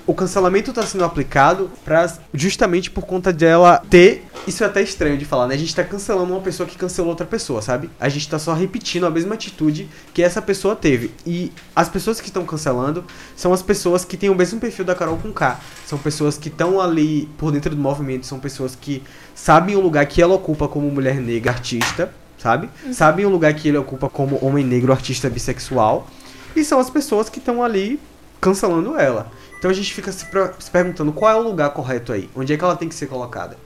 [0.07, 4.25] o cancelamento está sendo aplicado para justamente por conta dela ter.
[4.47, 5.55] Isso é até estranho de falar, né?
[5.55, 7.88] A gente está cancelando uma pessoa que cancelou outra pessoa, sabe?
[8.01, 11.12] A gente está só repetindo a mesma atitude que essa pessoa teve.
[11.25, 13.05] E as pessoas que estão cancelando
[13.37, 15.61] são as pessoas que têm o mesmo perfil da Carol com K.
[15.87, 19.03] São pessoas que estão ali por dentro do movimento, são pessoas que
[19.35, 22.12] sabem o lugar que ela ocupa como mulher negra artista
[22.43, 22.69] sabe?
[22.85, 22.93] Uhum.
[22.93, 26.09] Sabem o lugar que ele ocupa como homem negro, artista bissexual.
[26.57, 28.01] E são as pessoas que estão ali
[28.41, 29.31] cancelando ela.
[29.62, 30.27] Então a gente fica se,
[30.59, 32.29] se, perguntando qual é o lugar correto aí.
[32.35, 33.57] Onde é que ela tem que ser colocada?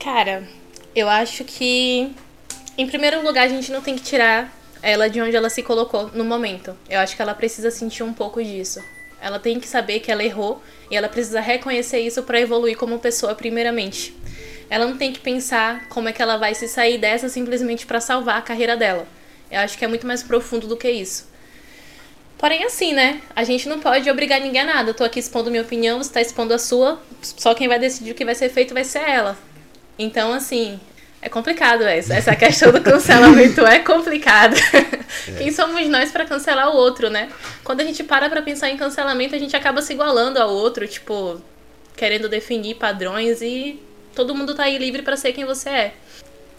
[0.00, 0.42] Cara,
[0.96, 2.12] eu acho que.
[2.76, 6.10] Em primeiro lugar, a gente não tem que tirar ela de onde ela se colocou
[6.12, 6.76] no momento.
[6.90, 8.82] Eu acho que ela precisa sentir um pouco disso.
[9.22, 12.98] Ela tem que saber que ela errou e ela precisa reconhecer isso para evoluir como
[12.98, 14.12] pessoa, primeiramente.
[14.68, 18.00] Ela não tem que pensar como é que ela vai se sair dessa simplesmente para
[18.00, 19.06] salvar a carreira dela.
[19.52, 21.27] Eu acho que é muito mais profundo do que isso.
[22.38, 23.20] Porém, assim, né?
[23.34, 24.90] A gente não pode obrigar ninguém a nada.
[24.90, 27.02] Eu tô aqui expondo minha opinião, você tá expondo a sua.
[27.20, 29.36] Só quem vai decidir o que vai ser feito vai ser ela.
[29.98, 30.78] Então, assim,
[31.20, 32.14] é complicado essa.
[32.14, 34.56] Essa questão do cancelamento é complicada.
[35.26, 35.32] É.
[35.38, 37.30] Quem somos nós para cancelar o outro, né?
[37.64, 40.86] Quando a gente para pra pensar em cancelamento, a gente acaba se igualando ao outro,
[40.86, 41.40] tipo,
[41.96, 43.80] querendo definir padrões e
[44.14, 45.94] todo mundo tá aí livre para ser quem você é.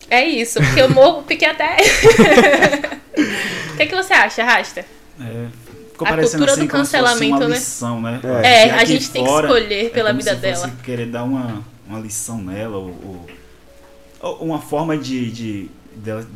[0.10, 1.78] É isso, porque eu morro, fiquei até.
[3.74, 4.86] O que, que você acha, Rasta?
[5.22, 5.48] É,
[6.00, 7.56] ficou a cultura assim, do cancelamento, uma né?
[7.56, 8.22] lição, né?
[8.44, 10.72] É, é a gente tem que escolher é pela vida dela.
[10.84, 13.28] querer dar uma, uma lição nela, ou, ou,
[14.22, 16.28] ou uma forma de, de, de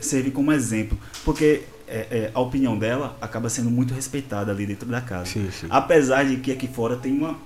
[0.00, 0.98] servir como exemplo.
[1.24, 5.26] Porque é, é, a opinião dela acaba sendo muito respeitada ali dentro da casa.
[5.26, 5.66] Sim, sim.
[5.70, 7.36] Apesar de que aqui fora tem uma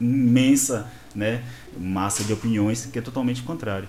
[0.00, 1.42] imensa né,
[1.78, 3.88] massa de opiniões que é totalmente contrário.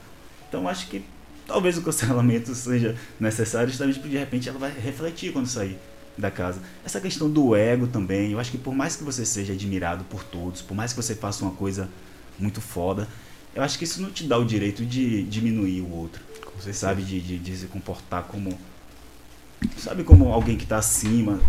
[0.49, 1.05] Então acho que
[1.47, 5.77] talvez o cancelamento seja necessário justamente porque de repente ela vai refletir quando sair
[6.21, 6.61] da casa.
[6.85, 10.23] Essa questão do ego também, eu acho que por mais que você seja admirado por
[10.23, 11.89] todos, por mais que você faça uma coisa
[12.39, 13.07] muito foda,
[13.53, 16.23] eu acho que isso não te dá o direito de diminuir o outro.
[16.59, 18.57] Você sabe de, de, de se comportar como
[19.77, 21.39] sabe como alguém que está acima.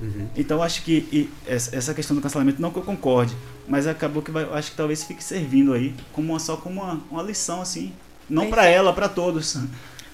[0.00, 0.28] Uhum.
[0.36, 3.34] Então acho que e, essa questão do cancelamento não que eu concorde,
[3.66, 7.00] mas acabou que vai, acho que talvez fique servindo aí como uma, só como uma,
[7.10, 7.92] uma lição assim,
[8.28, 9.56] não para ela, para todos.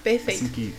[0.03, 0.43] Perfeito.
[0.43, 0.73] Assim que,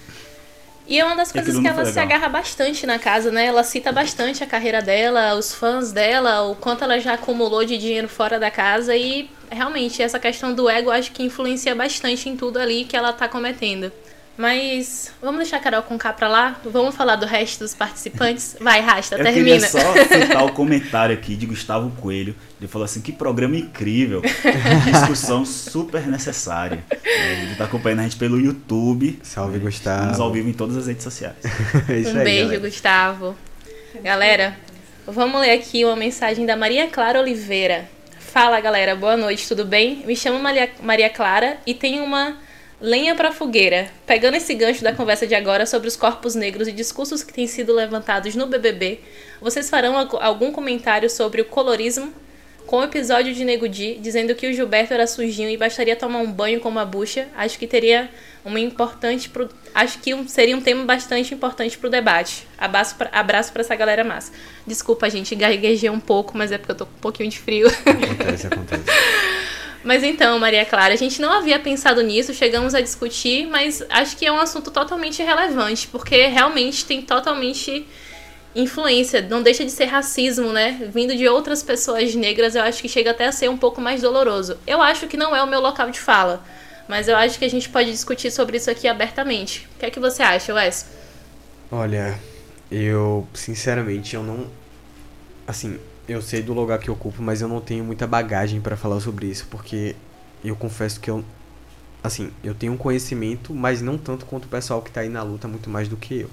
[0.87, 3.47] e é uma das coisas que ela se agarra bastante na casa, né?
[3.47, 7.79] Ela cita bastante a carreira dela, os fãs dela, o quanto ela já acumulou de
[7.79, 12.37] dinheiro fora da casa e realmente essa questão do ego acho que influencia bastante em
[12.37, 13.91] tudo ali que ela tá cometendo.
[14.37, 16.61] Mas vamos deixar a Carol com K pra lá?
[16.65, 18.57] Vamos falar do resto dos participantes?
[18.61, 19.57] Vai, Rasta, Eu termina.
[19.57, 22.35] Eu queria só citar o comentário aqui de Gustavo Coelho.
[22.65, 24.23] Ele falou assim, que programa incrível.
[24.91, 26.83] Discussão super necessária.
[27.05, 29.19] Ele tá acompanhando a gente pelo YouTube.
[29.23, 29.99] Salve, Gustavo.
[29.99, 31.37] Estamos ao vivo em todas as redes sociais.
[31.45, 32.61] um aí, beijo, galera.
[32.61, 33.37] Gustavo.
[34.03, 34.57] Galera,
[35.07, 37.87] vamos ler aqui uma mensagem da Maria Clara Oliveira.
[38.19, 38.97] Fala, galera.
[38.97, 40.03] Boa noite, tudo bem?
[40.07, 42.35] Me chamo Maria, Maria Clara e tenho uma
[42.81, 43.91] Lenha para fogueira.
[44.07, 47.47] Pegando esse gancho da conversa de agora sobre os corpos negros e discursos que têm
[47.47, 49.01] sido levantados no BBB,
[49.39, 52.24] vocês farão algum comentário sobre o colorismo?
[52.67, 56.21] Com o episódio de Nego Di, dizendo que o Gilberto era sujinho e bastaria tomar
[56.21, 58.11] um banho com uma bucha, acho que teria
[58.45, 59.49] uma importante pro...
[59.75, 62.47] acho que seria um tema bastante importante pro debate.
[62.57, 64.33] Abraço pra, abraço para essa galera massa.
[64.67, 67.69] Desculpa, gente, gaguejei um pouco, mas é porque eu tô com um pouquinho de frio.
[67.69, 68.85] Acontece, acontece.
[69.85, 74.17] Mas então, Maria Clara, a gente não havia pensado nisso, chegamos a discutir, mas acho
[74.17, 77.87] que é um assunto totalmente relevante, porque realmente tem totalmente
[78.55, 80.89] influência, não deixa de ser racismo, né?
[80.93, 84.03] Vindo de outras pessoas negras, eu acho que chega até a ser um pouco mais
[84.03, 84.57] doloroso.
[84.67, 86.45] Eu acho que não é o meu local de fala,
[86.89, 89.69] mas eu acho que a gente pode discutir sobre isso aqui abertamente.
[89.75, 90.87] O que é que você acha, Wes?
[91.71, 92.19] Olha,
[92.71, 94.47] eu, sinceramente, eu não.
[95.47, 98.77] Assim, eu sei do lugar que eu ocupo, mas eu não tenho muita bagagem para
[98.77, 99.97] falar sobre isso, porque
[100.45, 101.25] eu confesso que eu
[102.05, 105.23] assim, eu tenho um conhecimento, mas não tanto quanto o pessoal que tá aí na
[105.23, 106.31] luta, muito mais do que eu.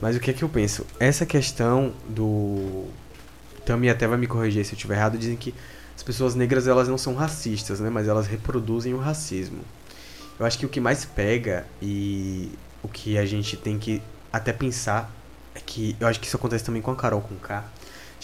[0.00, 0.86] Mas o que é que eu penso?
[0.98, 2.86] Essa questão do
[3.64, 5.54] Também até vai me corrigir se eu estiver errado, dizem que
[5.96, 9.60] as pessoas negras elas não são racistas, né, mas elas reproduzem o racismo.
[10.38, 12.50] Eu acho que o que mais pega e
[12.82, 14.02] o que a gente tem que
[14.32, 15.10] até pensar
[15.54, 17.64] é que eu acho que isso acontece também com a Carol com K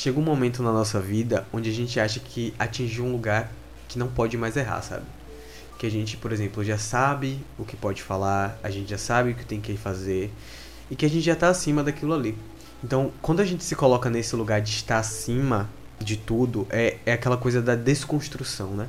[0.00, 3.52] chega um momento na nossa vida onde a gente acha que atingiu um lugar
[3.86, 5.04] que não pode mais errar, sabe?
[5.78, 9.32] Que a gente, por exemplo, já sabe o que pode falar, a gente já sabe
[9.32, 10.32] o que tem que fazer
[10.90, 12.36] e que a gente já tá acima daquilo ali.
[12.82, 17.12] Então, quando a gente se coloca nesse lugar de estar acima de tudo, é, é
[17.12, 18.88] aquela coisa da desconstrução, né?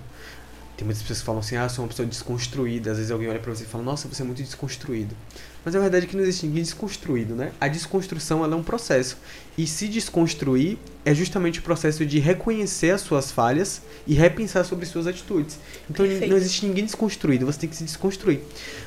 [0.82, 2.90] Tem muitas pessoas que falam assim, ah, eu sou uma pessoa desconstruída.
[2.90, 5.16] Às vezes alguém olha pra você e fala, nossa, você é muito desconstruído.
[5.64, 7.52] Mas a verdade é que não existe ninguém desconstruído, né?
[7.62, 9.16] A desconstrução ela é um processo.
[9.56, 14.88] E se desconstruir é justamente o processo de reconhecer as suas falhas e repensar sobre
[14.88, 15.60] suas atitudes.
[15.88, 16.32] Então Perfeito.
[16.32, 18.40] não existe ninguém desconstruído, você tem que se desconstruir.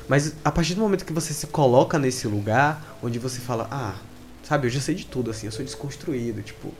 [0.09, 3.95] Mas a partir do momento que você se coloca nesse lugar onde você fala, ah,
[4.43, 6.73] sabe, eu já sei de tudo, assim, eu sou desconstruído, tipo,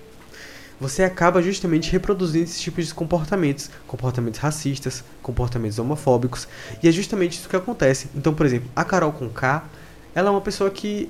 [0.79, 6.47] você acaba justamente reproduzindo esses tipos de comportamentos, comportamentos racistas, comportamentos homofóbicos,
[6.83, 8.09] e é justamente isso que acontece.
[8.15, 9.63] Então, por exemplo, a Carol com K,
[10.13, 11.09] ela é uma pessoa que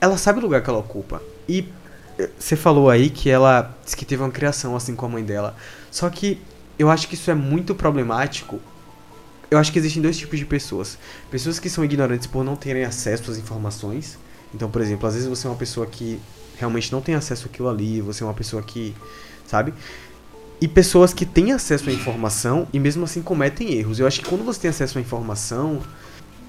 [0.00, 1.22] ela sabe o lugar que ela ocupa.
[1.48, 1.68] E
[2.18, 5.24] eh, você falou aí que ela disse que teve uma criação assim com a mãe
[5.24, 5.54] dela.
[5.90, 6.40] Só que
[6.78, 8.60] eu acho que isso é muito problemático.
[9.50, 10.98] Eu acho que existem dois tipos de pessoas.
[11.30, 14.18] Pessoas que são ignorantes por não terem acesso às informações.
[14.54, 16.20] Então, por exemplo, às vezes você é uma pessoa que
[16.62, 18.94] realmente não tem acesso àquilo ali, você é uma pessoa que,
[19.46, 19.74] sabe?
[20.60, 23.98] E pessoas que têm acesso à informação e mesmo assim cometem erros.
[23.98, 25.80] Eu acho que quando você tem acesso à informação,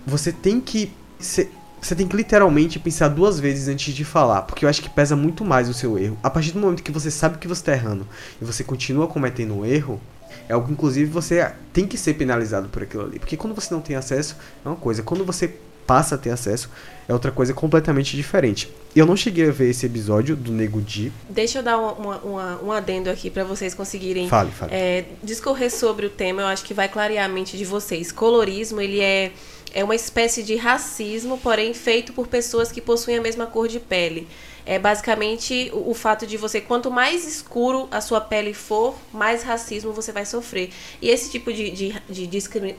[0.06, 4.70] você tem que você tem que literalmente pensar duas vezes antes de falar, porque eu
[4.70, 6.18] acho que pesa muito mais o seu erro.
[6.24, 8.08] A partir do momento que você sabe que você está errando
[8.42, 10.00] e você continua cometendo um erro,
[10.48, 13.20] é algo que inclusive você tem que ser penalizado por aquilo ali.
[13.20, 15.04] Porque quando você não tem acesso, é uma coisa.
[15.04, 16.70] Quando você passa a ter acesso,
[17.08, 18.70] é outra coisa completamente diferente.
[18.96, 21.12] Eu não cheguei a ver esse episódio do Nego Di.
[21.30, 24.74] Deixa eu dar uma, uma, um adendo aqui para vocês conseguirem fale, fale.
[24.74, 26.42] É, discorrer sobre o tema.
[26.42, 28.12] Eu acho que vai clarear a mente de vocês.
[28.12, 29.32] Colorismo, ele é,
[29.74, 33.80] é uma espécie de racismo, porém feito por pessoas que possuem a mesma cor de
[33.80, 34.28] pele.
[34.66, 39.44] É basicamente o, o, fato de você, quanto mais escuro a sua pele for, mais
[39.44, 40.70] racismo você vai sofrer.
[41.02, 42.28] E esse tipo de, de, de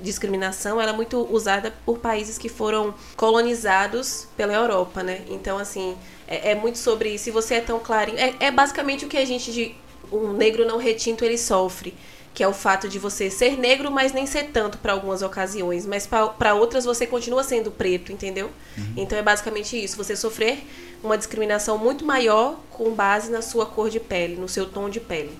[0.00, 5.22] discriminação ela é muito usada por países que foram colonizados pela Europa, né?
[5.28, 8.18] Então, assim, é, é muito sobre se você é tão clarinho.
[8.18, 9.74] É, é basicamente o que a gente, de
[10.10, 11.94] um negro não retinto, ele sofre
[12.34, 15.86] que é o fato de você ser negro, mas nem ser tanto para algumas ocasiões,
[15.86, 18.50] mas para outras você continua sendo preto, entendeu?
[18.76, 18.94] Uhum.
[18.96, 20.66] Então é basicamente isso, você sofrer
[21.06, 25.00] uma discriminação muito maior com base na sua cor de pele, no seu tom de
[25.00, 25.38] pele.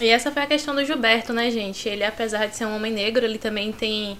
[0.00, 1.88] E essa foi a questão do Gilberto, né, gente?
[1.88, 4.18] Ele, apesar de ser um homem negro, ele também tem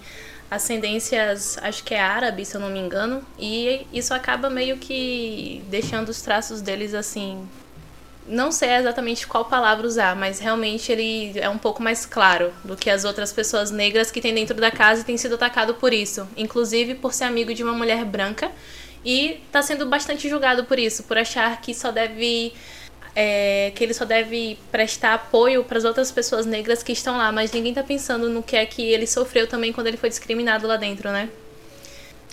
[0.50, 5.62] ascendências, acho que é árabe, se eu não me engano, e isso acaba meio que
[5.68, 7.48] deixando os traços deles assim
[8.26, 12.76] não sei exatamente qual palavra usar, mas realmente ele é um pouco mais claro do
[12.76, 15.92] que as outras pessoas negras que tem dentro da casa e tem sido atacado por
[15.92, 18.50] isso, inclusive por ser amigo de uma mulher branca
[19.04, 22.52] e está sendo bastante julgado por isso, por achar que só deve
[23.14, 27.30] é, que ele só deve prestar apoio para as outras pessoas negras que estão lá,
[27.30, 30.66] mas ninguém está pensando no que é que ele sofreu também quando ele foi discriminado
[30.66, 31.28] lá dentro, né?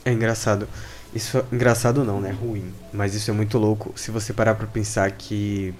[0.05, 0.67] É engraçado.
[1.13, 2.31] Isso engraçado não, né?
[2.31, 2.73] Ruim.
[2.93, 5.73] Mas isso é muito louco se você parar pra pensar que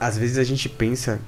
[0.00, 1.20] às vezes a gente pensa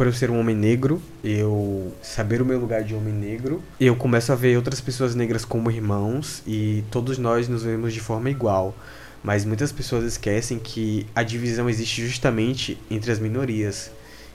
[0.00, 3.94] por eu ser um homem negro, eu saber o meu lugar de homem negro, eu
[3.94, 8.30] começo a ver outras pessoas negras como irmãos e todos nós nos vemos de forma
[8.30, 8.74] igual.
[9.22, 13.90] Mas muitas pessoas esquecem que a divisão existe justamente entre as minorias.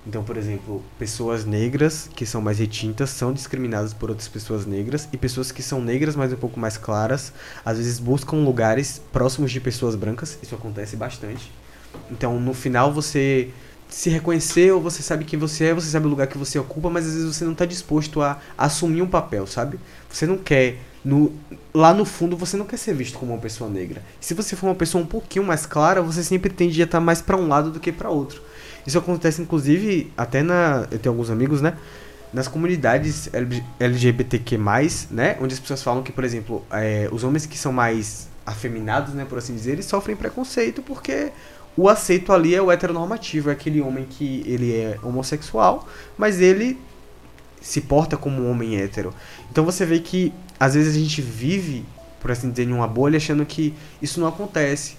[0.05, 5.09] Então, por exemplo, pessoas negras que são mais retintas são discriminadas por outras pessoas negras
[5.11, 7.33] e pessoas que são negras, mas um pouco mais claras,
[7.65, 10.37] às vezes buscam lugares próximos de pessoas brancas.
[10.43, 11.51] Isso acontece bastante.
[12.11, 13.49] Então, no final você
[13.89, 16.89] se reconhecer ou você sabe quem você é, você sabe o lugar que você ocupa,
[16.89, 19.79] mas às vezes você não está disposto a assumir um papel, sabe?
[20.09, 21.31] Você não quer no,
[21.71, 24.01] lá no fundo você não quer ser visto como uma pessoa negra.
[24.19, 27.21] Se você for uma pessoa um pouquinho mais clara, você sempre tende a estar mais
[27.21, 28.41] para um lado do que para outro.
[28.85, 30.87] Isso acontece, inclusive, até na.
[30.91, 31.77] Eu tenho alguns amigos, né?
[32.33, 33.29] Nas comunidades
[33.79, 34.57] LGBTQ,
[35.11, 35.37] né?
[35.39, 39.25] Onde as pessoas falam que, por exemplo, é, os homens que são mais afeminados, né,
[39.25, 41.31] por assim dizer, eles sofrem preconceito porque
[41.77, 46.79] o aceito ali é o heteronormativo, é aquele homem que ele é homossexual, mas ele
[47.61, 49.13] se porta como um homem hétero.
[49.51, 51.85] Então você vê que às vezes a gente vive,
[52.19, 54.97] por assim dizer, em uma bolha achando que isso não acontece.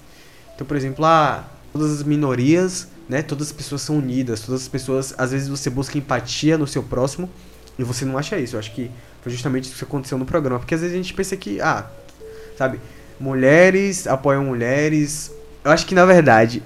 [0.54, 3.22] Então, por exemplo, ah, todas as minorias né?
[3.22, 6.82] Todas as pessoas são unidas, todas as pessoas, às vezes você busca empatia no seu
[6.82, 7.30] próximo
[7.78, 8.56] e você não acha isso.
[8.56, 8.90] Eu acho que
[9.22, 11.88] foi justamente isso que aconteceu no programa, porque às vezes a gente pensa que, ah,
[12.56, 12.80] sabe,
[13.18, 15.32] mulheres apoiam mulheres.
[15.66, 16.62] Eu acho que na verdade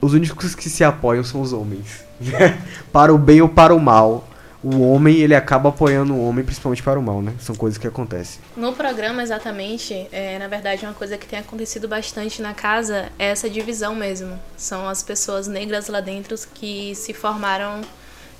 [0.00, 2.02] os únicos que se apoiam são os homens,
[2.90, 4.26] para o bem ou para o mal
[4.62, 7.34] o homem ele acaba apoiando o homem principalmente para o mal, né?
[7.38, 8.40] São coisas que acontecem.
[8.56, 13.26] No programa, exatamente, é, na verdade, uma coisa que tem acontecido bastante na casa é
[13.26, 14.38] essa divisão mesmo.
[14.58, 17.80] São as pessoas negras lá dentro que se formaram,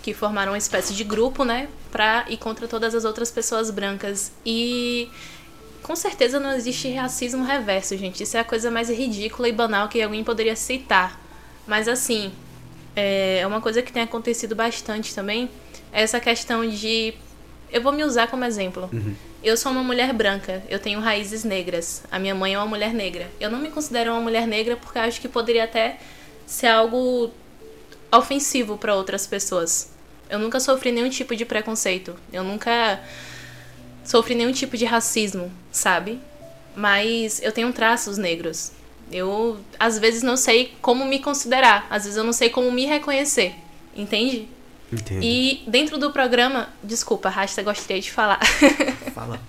[0.03, 1.69] que formaram uma espécie de grupo, né?
[1.91, 4.31] Pra ir contra todas as outras pessoas brancas.
[4.45, 5.11] E
[5.83, 8.23] com certeza não existe racismo reverso, gente.
[8.23, 11.21] Isso é a coisa mais ridícula e banal que alguém poderia citar.
[11.67, 12.33] Mas assim,
[12.97, 15.49] é uma coisa que tem acontecido bastante também
[15.93, 17.15] essa questão de.
[17.73, 18.89] Eu vou me usar como exemplo.
[18.93, 19.15] Uhum.
[19.43, 22.03] Eu sou uma mulher branca, eu tenho raízes negras.
[22.11, 23.31] A minha mãe é uma mulher negra.
[23.41, 25.99] Eu não me considero uma mulher negra porque acho que poderia até
[26.47, 27.31] ser algo
[28.13, 29.93] ofensivo para outras pessoas.
[30.29, 32.15] Eu nunca sofri nenhum tipo de preconceito.
[32.33, 33.01] Eu nunca
[34.05, 36.21] sofri nenhum tipo de racismo, sabe?
[36.75, 38.73] Mas eu tenho traços negros.
[39.11, 41.87] Eu, às vezes, não sei como me considerar.
[41.91, 43.55] Às vezes, eu não sei como me reconhecer.
[43.95, 44.49] Entende?
[44.93, 45.23] Entendo.
[45.23, 46.69] E dentro do programa.
[46.83, 48.41] Desculpa, Rasta, gostaria de falar.
[49.15, 49.41] Fala.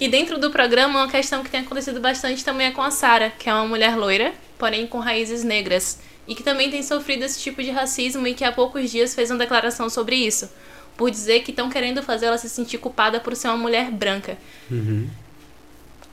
[0.00, 3.30] e dentro do programa, uma questão que tem acontecido bastante também é com a Sara,
[3.30, 5.98] que é uma mulher loira, porém com raízes negras.
[6.26, 9.30] E que também tem sofrido esse tipo de racismo e que há poucos dias fez
[9.30, 10.50] uma declaração sobre isso.
[10.96, 14.38] Por dizer que estão querendo fazer ela se sentir culpada por ser uma mulher branca.
[14.70, 15.08] Uhum.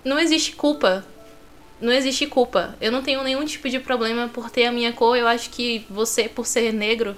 [0.03, 1.05] Não existe culpa
[1.83, 2.75] não existe culpa.
[2.79, 5.17] Eu não tenho nenhum tipo de problema por ter a minha cor.
[5.17, 7.15] Eu acho que você, por ser negro,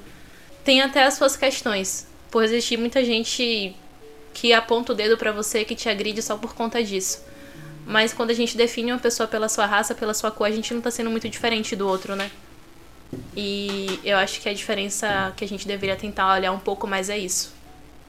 [0.63, 2.07] tem até as suas questões.
[2.31, 3.75] Por existir muita gente
[4.33, 7.23] que aponta o dedo para você, que te agride só por conta disso.
[7.85, 10.73] Mas quando a gente define uma pessoa pela sua raça, pela sua cor, a gente
[10.73, 12.31] não tá sendo muito diferente do outro, né?
[13.37, 17.09] E eu acho que a diferença que a gente deveria tentar olhar um pouco mais
[17.09, 17.53] é isso.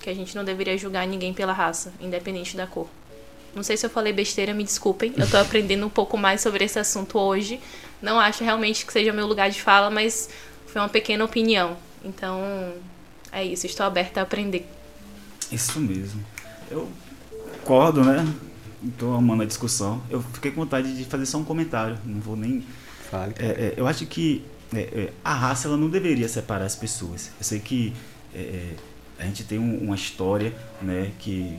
[0.01, 2.89] Que a gente não deveria julgar ninguém pela raça, independente da cor.
[3.55, 5.15] Não sei se eu falei besteira, me desculpem.
[5.17, 7.59] Eu tô aprendendo um pouco mais sobre esse assunto hoje.
[8.03, 10.29] Não acho realmente que seja meu lugar de fala, mas
[10.67, 11.77] foi uma pequena opinião.
[12.05, 12.41] Então,
[13.33, 14.69] é isso, estou aberta a aprender.
[15.51, 16.23] Isso mesmo.
[16.71, 16.89] Eu
[17.63, 18.27] concordo, né?
[18.85, 20.03] Estou amando a discussão.
[20.11, 21.99] Eu fiquei com vontade de fazer só um comentário.
[22.05, 22.63] Não vou nem
[23.11, 23.35] Fale.
[23.39, 24.45] É, é, eu acho que
[24.75, 27.31] é, é, a raça ela não deveria separar as pessoas.
[27.39, 27.93] Eu sei que
[28.35, 28.77] é, é,
[29.19, 31.57] a gente tem um, uma história né, que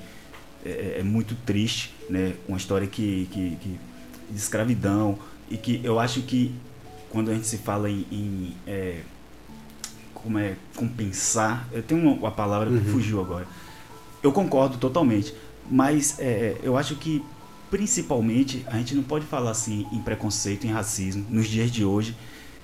[0.66, 3.80] é, muito triste, né, uma história que, que, que,
[4.30, 5.18] de escravidão
[5.50, 6.54] e que eu acho que
[7.10, 8.54] quando a gente se fala em, em
[10.14, 12.80] como é compensar, eu tenho uma, uma palavra uhum.
[12.80, 13.48] que fugiu agora.
[14.22, 15.34] Eu concordo totalmente,
[15.70, 16.18] mas
[16.62, 17.24] eu acho que
[17.72, 22.16] principalmente a gente não pode falar assim em preconceito, em racismo nos dias de hoje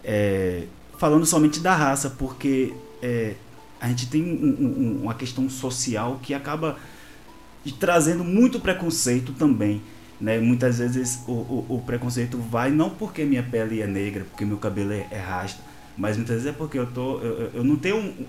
[0.04, 0.64] é,
[0.98, 3.36] falando somente da raça, porque é,
[3.84, 6.78] a gente tem um, um, uma questão social que acaba
[7.82, 9.82] trazendo muito preconceito também.
[10.22, 10.40] Né?
[10.40, 14.58] Muitas vezes o, o, o, preconceito vai não porque minha pele é negra, porque meu
[14.58, 15.62] cabelo é, é rasta,
[15.98, 18.26] mas muitas vezes é porque eu, tô, eu, eu não tenho um,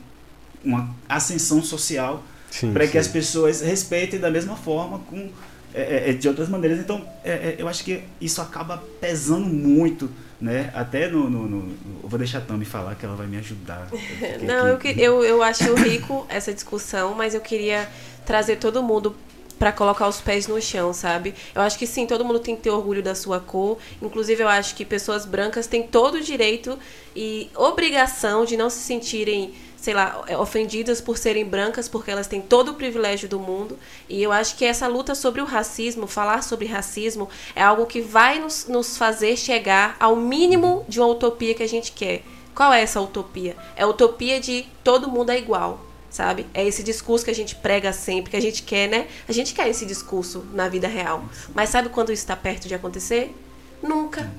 [0.65, 2.25] uma ascensão social
[2.73, 5.31] para que as pessoas respeitem da mesma forma com
[5.73, 6.81] é, é, é, de outras maneiras.
[6.81, 10.71] Então, é, é, eu acho que isso acaba pesando muito, né?
[10.75, 11.29] Até no.
[11.31, 13.89] no, no eu vou deixar a Tami falar que ela vai me ajudar.
[14.43, 17.89] Não, eu, eu, eu acho rico essa discussão, mas eu queria
[18.25, 19.15] trazer todo mundo
[19.59, 21.35] para colocar os pés no chão, sabe?
[21.55, 23.79] Eu acho que sim, todo mundo tem que ter orgulho da sua cor.
[24.03, 26.79] Inclusive, eu acho que pessoas brancas têm todo o direito
[27.15, 29.55] e obrigação de não se sentirem
[29.85, 33.79] sei lá, é, ofendidas por serem brancas, porque elas têm todo o privilégio do mundo.
[34.09, 38.01] E eu acho que essa luta sobre o racismo, falar sobre racismo, é algo que
[38.01, 42.23] vai nos, nos fazer chegar ao mínimo de uma utopia que a gente quer.
[42.55, 43.59] Qual é essa utopia?
[43.77, 46.47] É a utopia de todo mundo é igual, sabe?
[46.55, 49.07] É esse discurso que a gente prega sempre, que a gente quer, né?
[49.29, 51.27] A gente quer esse discurso na vida real.
[51.55, 53.37] Mas sabe quando isso está perto de acontecer?
[53.83, 54.33] Nunca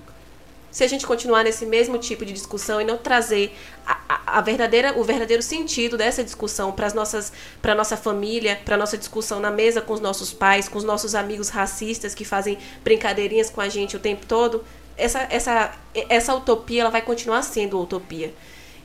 [0.75, 3.55] se a gente continuar nesse mesmo tipo de discussão e não trazer
[3.87, 8.97] a, a, verdadeira, o verdadeiro sentido dessa discussão para nossas para nossa família, para nossa
[8.97, 13.49] discussão na mesa com os nossos pais, com os nossos amigos racistas que fazem brincadeirinhas
[13.49, 14.65] com a gente o tempo todo,
[14.97, 15.73] essa essa
[16.09, 18.33] essa utopia ela vai continuar sendo utopia.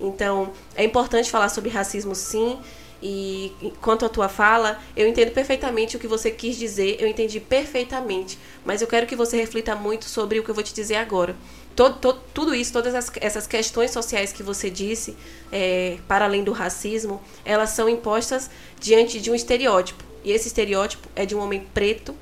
[0.01, 2.57] Então, é importante falar sobre racismo sim,
[3.03, 7.41] e quanto à tua fala, eu entendo perfeitamente o que você quis dizer, eu entendi
[7.41, 10.95] perfeitamente, mas eu quero que você reflita muito sobre o que eu vou te dizer
[10.95, 11.35] agora
[11.77, 15.17] todo, todo, tudo isso, todas as, essas questões sociais que você disse,
[15.51, 20.05] é, para além do racismo, elas são impostas diante de um estereótipo.
[20.25, 22.15] E esse estereótipo é de um homem preto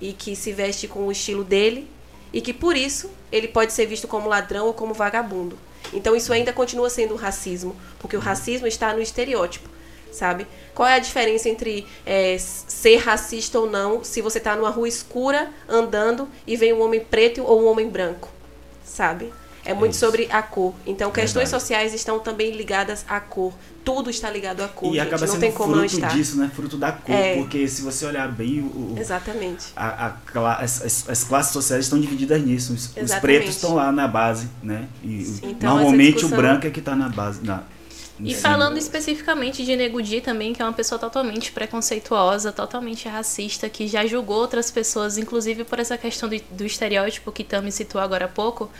[0.00, 1.88] e que se veste com o estilo dele
[2.32, 5.58] e que por isso ele pode ser visto como ladrão ou como vagabundo.
[5.92, 9.68] Então isso ainda continua sendo racismo, porque o racismo está no estereótipo,
[10.12, 10.46] sabe?
[10.74, 14.88] Qual é a diferença entre é, ser racista ou não se você está numa rua
[14.88, 18.37] escura andando e vem um homem preto ou um homem branco?
[18.88, 19.32] Sabe?
[19.64, 20.74] É muito é sobre a cor.
[20.86, 21.62] Então, questões Verdade.
[21.62, 23.52] sociais estão também ligadas à cor.
[23.84, 24.88] Tudo está ligado à cor.
[24.88, 25.00] E gente.
[25.06, 26.50] acaba sendo não tem como fruto não disso, né?
[26.54, 27.14] Fruto da cor.
[27.14, 27.34] É.
[27.36, 29.66] Porque se você olhar bem, o, Exatamente.
[29.76, 32.72] A, a, as, as, classes sociais estão divididas nisso.
[32.72, 34.88] Os, os pretos estão lá na base, né?
[35.02, 36.38] E então, normalmente discussão...
[36.38, 37.44] o branco é que está na base.
[37.44, 37.62] Na,
[38.20, 43.86] e falando especificamente de Negudi também, que é uma pessoa totalmente preconceituosa, totalmente racista, que
[43.86, 48.24] já julgou outras pessoas, inclusive por essa questão do, do estereótipo que Tami citou agora
[48.24, 48.70] há pouco.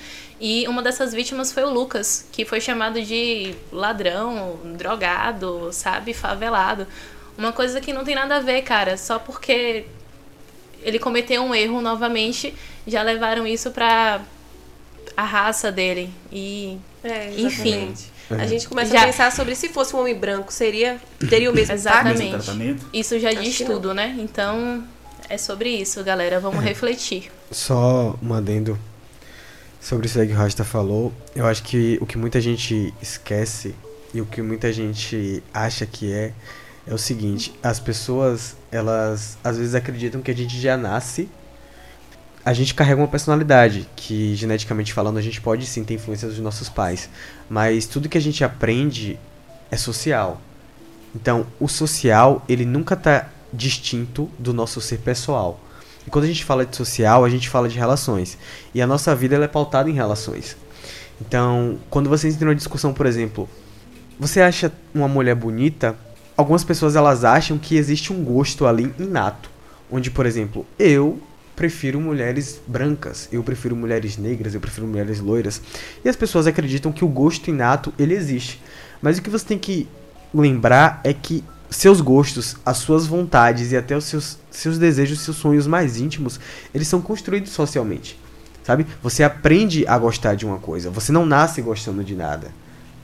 [0.41, 6.87] E uma dessas vítimas foi o Lucas, que foi chamado de ladrão, drogado, sabe, favelado.
[7.37, 9.85] Uma coisa que não tem nada a ver, cara, só porque
[10.83, 12.55] ele cometeu um erro novamente,
[12.87, 14.21] já levaram isso pra
[15.17, 16.11] a raça dele.
[16.33, 17.95] E, é, enfim.
[18.31, 19.03] A gente começa já...
[19.03, 20.99] a pensar sobre se fosse um homem branco, seria
[21.31, 22.31] teria o mesmo Exatamente.
[22.31, 22.87] tratamento?
[22.93, 24.17] Isso já Acho diz tudo, né?
[24.19, 24.85] Então,
[25.29, 26.39] é sobre isso, galera.
[26.39, 26.69] Vamos é.
[26.69, 27.31] refletir.
[27.51, 28.79] Só um adendo
[29.81, 31.13] sobre isso aí que o Rasta falou.
[31.35, 33.75] Eu acho que o que muita gente esquece
[34.13, 36.33] e o que muita gente acha que é
[36.87, 41.29] é o seguinte, as pessoas, elas às vezes acreditam que a gente já nasce
[42.49, 46.39] a gente carrega uma personalidade que, geneticamente falando, a gente pode sim ter influência dos
[46.39, 47.11] nossos pais.
[47.47, 49.19] Mas tudo que a gente aprende
[49.71, 50.41] é social.
[51.15, 55.61] Então, o social, ele nunca está distinto do nosso ser pessoal.
[56.07, 58.39] E quando a gente fala de social, a gente fala de relações.
[58.75, 60.57] E a nossa vida ela é pautada em relações.
[61.21, 63.47] Então, quando você entra numa discussão, por exemplo,
[64.19, 65.95] você acha uma mulher bonita,
[66.35, 69.51] algumas pessoas elas acham que existe um gosto ali inato.
[69.91, 71.21] Onde, por exemplo, eu
[71.59, 75.61] prefiro mulheres brancas, eu prefiro mulheres negras, eu prefiro mulheres loiras.
[76.05, 78.63] E as pessoas acreditam que o gosto inato ele existe.
[79.03, 79.89] Mas o que você tem que
[80.33, 85.37] lembrar é que seus gostos, as suas vontades e até os seus, seus desejos, seus
[85.37, 86.39] sonhos mais íntimos,
[86.73, 88.17] eles são construídos socialmente.
[88.63, 88.87] Sabe?
[89.03, 92.53] Você aprende a gostar de uma coisa, você não nasce gostando de nada.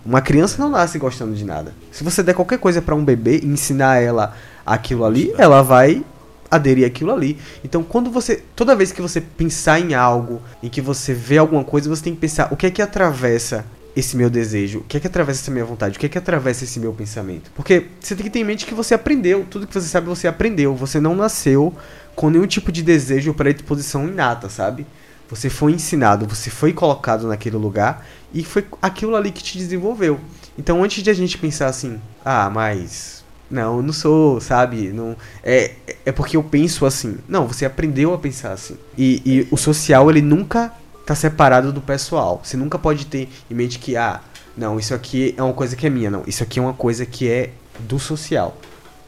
[0.06, 1.74] Uma criança não nasce gostando de nada.
[1.90, 6.04] Se você der qualquer coisa para um bebê e ensinar ela aquilo ali, ela vai
[6.50, 7.38] aderir àquilo ali.
[7.64, 11.64] Então, quando você, toda vez que você pensar em algo, em que você vê alguma
[11.64, 13.64] coisa, você tem que pensar o que é que atravessa
[13.96, 14.80] esse meu desejo?
[14.80, 15.96] O que é que atravessa essa minha vontade?
[15.96, 17.50] O que é que atravessa esse meu pensamento?
[17.54, 20.26] Porque você tem que ter em mente que você aprendeu, tudo que você sabe você
[20.26, 20.74] aprendeu.
[20.74, 21.72] Você não nasceu
[22.14, 24.86] com nenhum tipo de desejo para disposição inata, sabe?
[25.28, 30.20] Você foi ensinado, você foi colocado naquele lugar e foi aquilo ali que te desenvolveu.
[30.58, 33.23] Então, antes de a gente pensar assim, ah, mas
[33.54, 34.88] não, eu não sou, sabe?
[34.88, 35.70] Não é
[36.04, 37.18] é porque eu penso assim.
[37.28, 38.76] Não, você aprendeu a pensar assim.
[38.98, 40.72] E, e o social ele nunca
[41.06, 42.40] tá separado do pessoal.
[42.42, 44.20] Você nunca pode ter em mente que ah,
[44.56, 46.24] não, isso aqui é uma coisa que é minha, não.
[46.26, 48.56] Isso aqui é uma coisa que é do social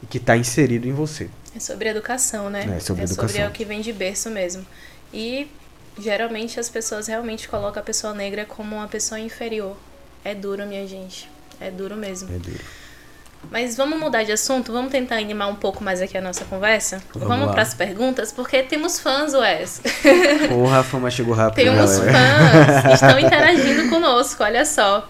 [0.01, 1.29] e que tá inserido em você.
[1.53, 2.77] É sobre educação, né?
[2.77, 3.27] É sobre é educação.
[3.27, 4.65] sobre o que vem de berço mesmo.
[5.13, 5.49] E
[5.99, 9.75] geralmente as pessoas realmente colocam a pessoa negra como uma pessoa inferior.
[10.23, 11.29] É duro, minha gente.
[11.59, 12.33] É duro mesmo.
[12.33, 12.63] É duro.
[13.49, 17.01] Mas vamos mudar de assunto, vamos tentar animar um pouco mais aqui a nossa conversa?
[17.13, 19.81] Vamos Vamos, para as perguntas, porque temos fãs, Wes.
[20.49, 22.83] Porra, a fama chegou rápido, Temos galera.
[22.83, 25.07] fãs, estão interagindo conosco, olha só.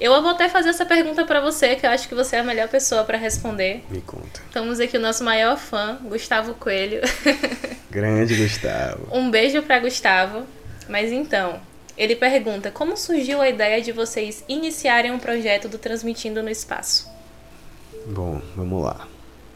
[0.00, 2.42] Eu vou até fazer essa pergunta pra você, que eu acho que você é a
[2.42, 3.84] melhor pessoa pra responder.
[3.90, 4.40] Me conta.
[4.50, 7.02] Temos aqui o nosso maior fã, Gustavo Coelho.
[7.90, 9.08] Grande Gustavo.
[9.12, 10.44] Um beijo pra Gustavo.
[10.88, 11.60] Mas então,
[11.98, 17.06] ele pergunta: como surgiu a ideia de vocês iniciarem um projeto do Transmitindo no Espaço?
[18.06, 19.06] Bom, vamos lá.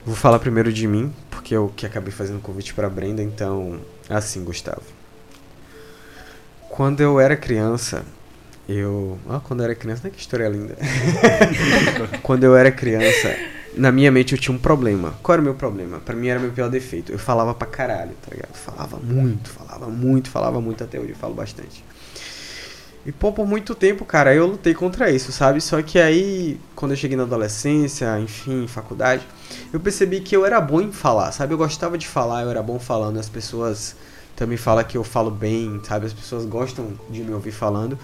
[0.05, 4.45] Vou falar primeiro de mim, porque eu que acabei fazendo convite pra Brenda, então, assim,
[4.45, 4.83] Gustavo.
[6.69, 8.05] Quando eu era criança,
[8.69, 9.19] eu.
[9.29, 10.11] Ah, quando eu era criança, né?
[10.15, 10.77] Que história linda.
[12.23, 13.35] quando eu era criança,
[13.77, 15.15] na minha mente eu tinha um problema.
[15.23, 16.01] Qual era o meu problema?
[16.01, 17.13] Pra mim era meu pior defeito.
[17.13, 18.55] Eu falava pra caralho, tá ligado?
[18.55, 21.85] Falava muito, falava muito, falava muito até hoje, eu falo bastante.
[23.07, 25.61] E pô, por muito tempo, cara, eu lutei contra isso, sabe?
[25.61, 29.27] Só que aí, quando eu cheguei na adolescência, enfim, faculdade,
[29.73, 31.53] eu percebi que eu era bom em falar, sabe?
[31.53, 33.95] Eu gostava de falar, eu era bom falando, as pessoas
[34.35, 36.07] também falam que eu falo bem, sabe?
[36.07, 37.99] As pessoas gostam de me ouvir falando.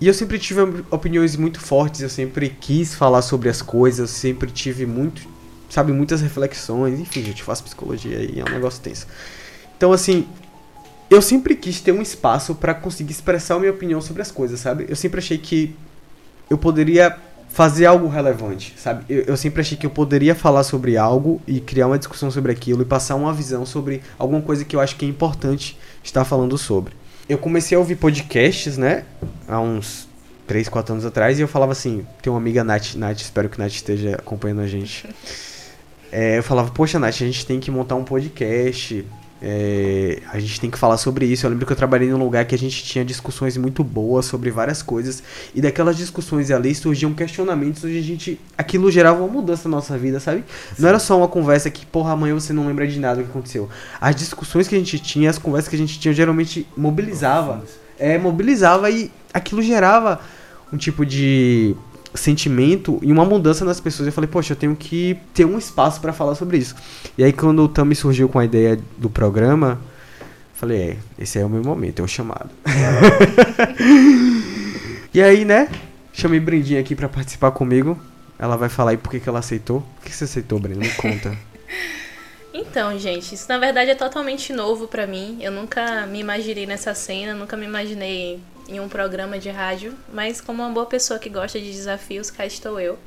[0.00, 0.60] E eu sempre tive
[0.90, 5.22] opiniões muito fortes, eu sempre quis falar sobre as coisas, eu sempre tive muito,
[5.70, 9.06] sabe, muitas reflexões, enfim, gente, faço psicologia e é um negócio tenso.
[9.76, 10.26] Então, assim,
[11.10, 14.60] eu sempre quis ter um espaço pra conseguir expressar a minha opinião sobre as coisas,
[14.60, 14.86] sabe?
[14.88, 15.74] Eu sempre achei que
[16.50, 17.16] eu poderia
[17.48, 19.04] fazer algo relevante, sabe?
[19.08, 22.52] Eu, eu sempre achei que eu poderia falar sobre algo e criar uma discussão sobre
[22.52, 26.24] aquilo e passar uma visão sobre alguma coisa que eu acho que é importante estar
[26.24, 26.94] falando sobre.
[27.28, 29.04] Eu comecei a ouvir podcasts, né?
[29.48, 30.06] Há uns
[30.46, 33.58] 3, 4 anos atrás e eu falava assim, tem uma amiga Nath, Nath, espero que
[33.58, 35.08] Nath esteja acompanhando a gente.
[36.12, 39.04] É, eu falava, poxa, Nath, a gente tem que montar um podcast.
[39.48, 41.46] É, a gente tem que falar sobre isso.
[41.46, 44.50] Eu lembro que eu trabalhei num lugar que a gente tinha discussões muito boas sobre
[44.50, 45.22] várias coisas.
[45.54, 48.40] E daquelas discussões ali surgiam questionamentos onde a gente.
[48.58, 50.42] Aquilo gerava uma mudança na nossa vida, sabe?
[50.76, 53.30] Não era só uma conversa que, porra, amanhã você não lembra de nada do que
[53.30, 53.68] aconteceu.
[54.00, 57.62] As discussões que a gente tinha, as conversas que a gente tinha, geralmente mobilizava.
[58.00, 60.20] É, mobilizava e aquilo gerava
[60.72, 61.76] um tipo de
[62.16, 64.06] sentimento e uma mudança nas pessoas.
[64.06, 66.74] Eu falei, poxa, eu tenho que ter um espaço pra falar sobre isso.
[67.16, 69.80] E aí quando o Tami surgiu com a ideia do programa,
[70.54, 72.50] falei, é, esse é o meu momento, é o chamado.
[75.12, 75.68] e aí, né?
[76.12, 77.98] Chamei Brendinha aqui pra participar comigo.
[78.38, 79.80] Ela vai falar aí por que, que ela aceitou.
[79.96, 80.80] Por que você aceitou, Brenda?
[80.80, 81.36] Me conta.
[82.58, 85.36] Então, gente, isso na verdade é totalmente novo pra mim.
[85.42, 90.40] Eu nunca me imaginei nessa cena, nunca me imaginei em um programa de rádio, mas
[90.40, 92.98] como uma boa pessoa que gosta de desafios, cá estou eu.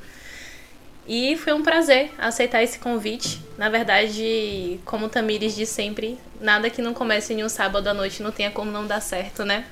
[1.06, 3.40] E foi um prazer aceitar esse convite.
[3.58, 8.22] Na verdade, como Tamires diz sempre, nada que não comece em um sábado à noite
[8.22, 9.64] não tenha como não dar certo, né?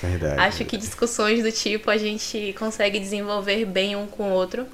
[0.00, 0.40] Verdade.
[0.40, 4.66] Acho que discussões do tipo a gente consegue desenvolver bem um com o outro.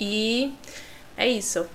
[0.00, 0.54] E
[1.16, 1.66] é isso.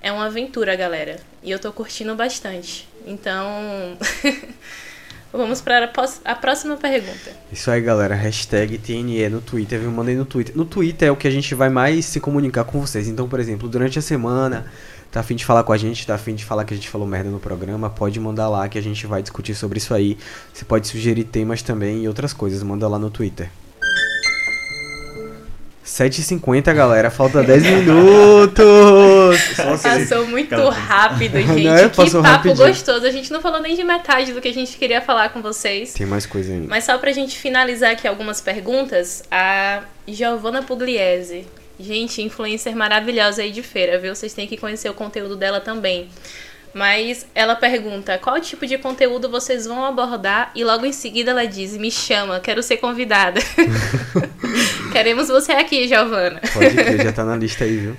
[0.00, 1.20] É uma aventura, galera.
[1.42, 2.88] E eu tô curtindo bastante.
[3.06, 3.96] Então,
[5.32, 5.90] vamos para
[6.24, 7.30] a próxima pergunta.
[7.50, 8.14] Isso aí, galera.
[8.14, 9.90] Hashtag TNE no Twitter, viu?
[9.90, 10.56] Mandei no Twitter.
[10.56, 13.08] No Twitter é o que a gente vai mais se comunicar com vocês.
[13.08, 14.66] Então, por exemplo, durante a semana,
[15.10, 17.06] tá afim de falar com a gente, tá afim de falar que a gente falou
[17.06, 20.18] merda no programa, pode mandar lá que a gente vai discutir sobre isso aí.
[20.52, 22.62] Você pode sugerir temas também e outras coisas.
[22.62, 23.50] Manda lá no Twitter.
[25.92, 27.10] 7h50, galera.
[27.10, 29.38] Falta 10 minutos.
[29.82, 31.66] Passou muito aquela- rápido, gente.
[31.68, 31.88] É?
[31.88, 32.66] que Passou papo rapidinho.
[32.68, 33.06] gostoso.
[33.06, 35.92] A gente não falou nem de metade do que a gente queria falar com vocês.
[35.92, 36.66] Tem mais coisa ainda.
[36.68, 41.46] Mas só pra gente finalizar aqui algumas perguntas, a Giovanna Pugliese.
[41.78, 44.14] Gente, influencer maravilhosa aí de feira, viu?
[44.14, 46.08] Vocês têm que conhecer o conteúdo dela também.
[46.74, 51.46] Mas ela pergunta qual tipo de conteúdo vocês vão abordar e logo em seguida ela
[51.46, 53.40] diz: Me chama, quero ser convidada.
[54.92, 56.40] Queremos você aqui, Giovana.
[56.52, 57.96] Pode crer, já tá na lista aí, viu?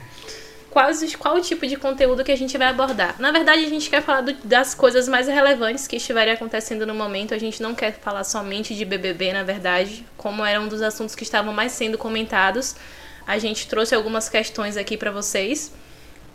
[0.74, 3.16] quase qual o tipo de conteúdo que a gente vai abordar.
[3.20, 6.96] Na verdade, a gente quer falar do, das coisas mais relevantes que estiverem acontecendo no
[6.96, 7.32] momento.
[7.32, 11.14] A gente não quer falar somente de BBB, na verdade, como era um dos assuntos
[11.14, 12.76] que estavam mais sendo comentados.
[13.28, 15.72] A gente trouxe algumas questões aqui para vocês,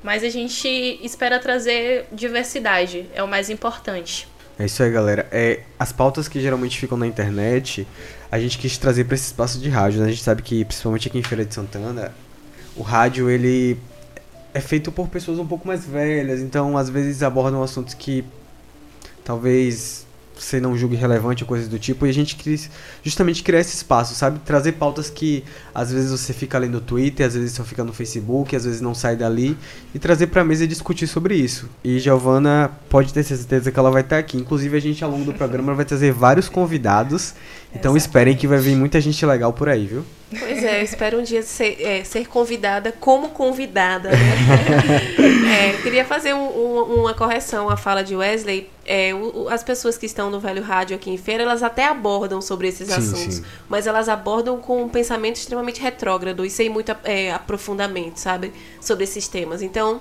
[0.04, 0.68] mas a gente
[1.02, 4.28] espera trazer diversidade, é o mais importante.
[4.56, 5.26] É isso aí, galera.
[5.32, 7.86] É, as pautas que geralmente ficam na internet,
[8.30, 10.00] a gente quis trazer para esse espaço de rádio.
[10.00, 10.06] Né?
[10.06, 12.12] A gente sabe que, principalmente aqui em Feira de Santana,
[12.76, 13.78] o rádio ele
[14.54, 18.24] é feito por pessoas um pouco mais velhas, então às vezes abordam assuntos que
[19.24, 20.06] talvez
[20.42, 22.70] você não julgue relevante ou coisas do tipo, e a gente quis
[23.02, 24.38] justamente criar esse espaço, sabe?
[24.40, 27.92] Trazer pautas que às vezes você fica ali no Twitter, às vezes só fica no
[27.92, 29.56] Facebook, às vezes não sai dali,
[29.94, 31.68] e trazer pra mesa e discutir sobre isso.
[31.82, 34.36] E Giovana pode ter certeza que ela vai estar aqui.
[34.36, 37.34] Inclusive, a gente ao longo do programa vai trazer vários convidados,
[37.70, 38.00] então Exatamente.
[38.00, 40.04] esperem que vai vir muita gente legal por aí, viu?
[40.30, 44.10] Pois é, eu espero um dia ser, é, ser convidada como convidada.
[44.10, 45.72] Né?
[45.78, 48.68] é, queria fazer um, um, uma correção à fala de Wesley.
[48.84, 52.42] É, o, as pessoas que estão no Velho Rádio aqui em feira, elas até abordam
[52.42, 53.44] sobre esses sim, assuntos, sim.
[53.68, 58.52] mas elas abordam com um pensamento extremamente retrógrado e sem muito é, aprofundamento, sabe?
[58.82, 59.62] Sobre esses temas.
[59.62, 60.00] Então,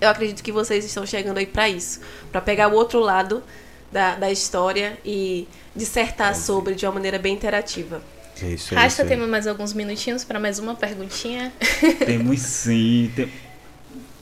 [0.00, 3.42] eu acredito que vocês estão chegando aí para isso para pegar o outro lado
[3.90, 8.02] da, da história e dissertar sobre de uma maneira bem interativa.
[8.42, 11.52] É isso, é Rasta, temos mais alguns minutinhos para mais uma perguntinha?
[12.04, 13.12] Temos sim.
[13.14, 13.30] Tem...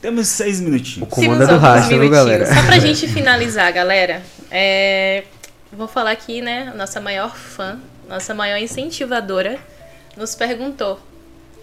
[0.01, 1.07] Temos seis minutinhos.
[1.07, 2.45] O comando é do Rasta, viu, galera?
[2.45, 4.21] Só pra gente finalizar, galera.
[4.51, 5.23] É...
[5.71, 6.73] Vou falar aqui, né?
[6.75, 9.57] Nossa maior fã, nossa maior incentivadora,
[10.17, 10.99] nos perguntou.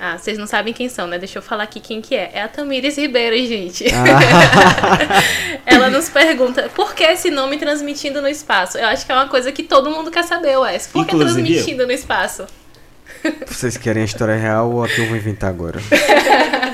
[0.00, 1.18] Ah, vocês não sabem quem são, né?
[1.18, 2.30] Deixa eu falar aqui quem que é.
[2.32, 3.84] É a Tamires Ribeiro, gente.
[3.92, 5.22] Ah.
[5.66, 8.78] Ela nos pergunta, por que esse nome transmitindo no espaço?
[8.78, 10.86] Eu acho que é uma coisa que todo mundo quer saber, Wes.
[10.86, 12.46] Por que transmitindo no espaço?
[13.46, 15.80] Vocês querem a história real ou a que eu vou inventar agora?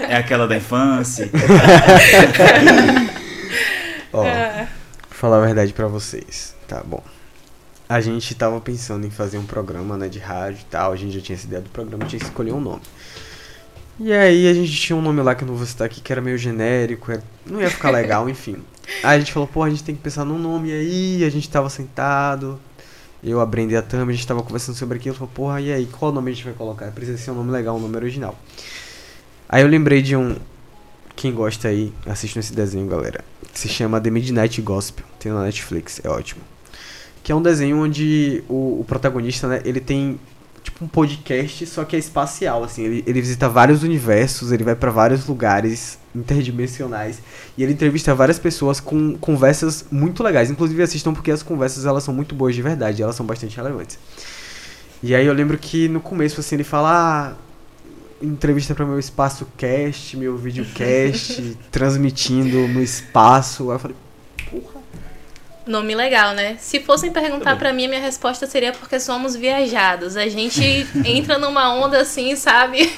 [0.06, 1.30] É aquela da infância.
[4.12, 4.66] Ó, vou
[5.08, 6.54] falar a verdade para vocês.
[6.68, 7.02] Tá bom.
[7.88, 10.92] A gente tava pensando em fazer um programa, né, de rádio e tal.
[10.92, 12.82] A gente já tinha essa ideia do programa, tinha que escolher um nome.
[14.00, 16.10] E aí a gente tinha um nome lá que eu não vou citar aqui, que
[16.10, 17.22] era meio genérico, era...
[17.46, 18.56] não ia ficar legal, enfim.
[19.02, 21.48] Aí a gente falou, pô, a gente tem que pensar num nome aí, a gente
[21.48, 22.58] tava sentado,
[23.22, 25.72] eu, a Brenda e a Tami, a gente tava conversando sobre aquilo, falou, porra, e
[25.72, 26.90] aí, qual nome a gente vai colocar?
[26.90, 28.36] Precisa ser um nome legal, um nome original.
[29.48, 30.36] Aí eu lembrei de um,
[31.14, 36.00] quem gosta aí, assiste esse desenho, galera, se chama The Midnight Gospel, tem na Netflix,
[36.02, 36.53] é ótimo.
[37.24, 40.20] Que é um desenho onde o, o protagonista, né, ele tem
[40.62, 42.84] tipo um podcast, só que é espacial, assim.
[42.84, 47.20] Ele, ele visita vários universos, ele vai para vários lugares interdimensionais
[47.58, 50.50] e ele entrevista várias pessoas com conversas muito legais.
[50.50, 53.98] Inclusive assistam porque as conversas elas são muito boas de verdade, elas são bastante relevantes.
[55.02, 59.46] E aí eu lembro que no começo assim ele fala ah, entrevista para meu espaço
[59.56, 63.70] cast, meu videocast, transmitindo no espaço.
[63.70, 63.96] Aí eu falei,
[65.66, 66.56] Nome legal, né?
[66.60, 70.14] Se fossem perguntar para mim, a minha resposta seria porque somos viajados.
[70.14, 72.92] A gente entra numa onda assim, sabe?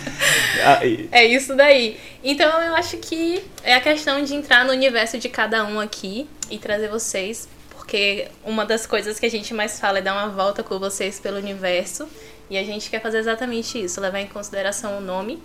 [1.10, 1.98] é isso daí.
[2.22, 6.28] Então eu acho que é a questão de entrar no universo de cada um aqui
[6.50, 10.28] e trazer vocês, porque uma das coisas que a gente mais fala é dar uma
[10.28, 12.06] volta com vocês pelo universo.
[12.50, 15.42] E a gente quer fazer exatamente isso, levar em consideração o nome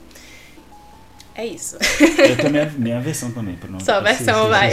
[1.39, 1.77] é isso.
[1.99, 3.55] Eu tenho minha, minha versão também.
[3.55, 4.71] Pra não Sua versão, vai.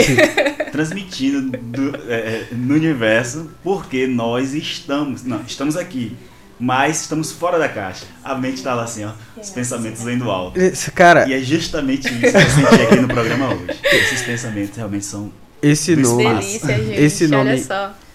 [0.73, 5.23] Transmitindo do, é, é, no universo, porque nós estamos.
[5.23, 6.17] Não, estamos aqui.
[6.59, 8.07] Mas estamos fora da caixa.
[8.25, 9.13] A mente tá lá assim, ó.
[9.41, 10.59] Os pensamentos indo alto.
[10.59, 11.29] Esse, cara...
[11.29, 13.79] E é justamente isso que eu senti aqui no programa hoje.
[13.85, 15.31] Esses pensamentos realmente são.
[15.63, 16.25] Esse nome.
[16.25, 17.01] Delícia, gente.
[17.01, 17.63] Esse nome.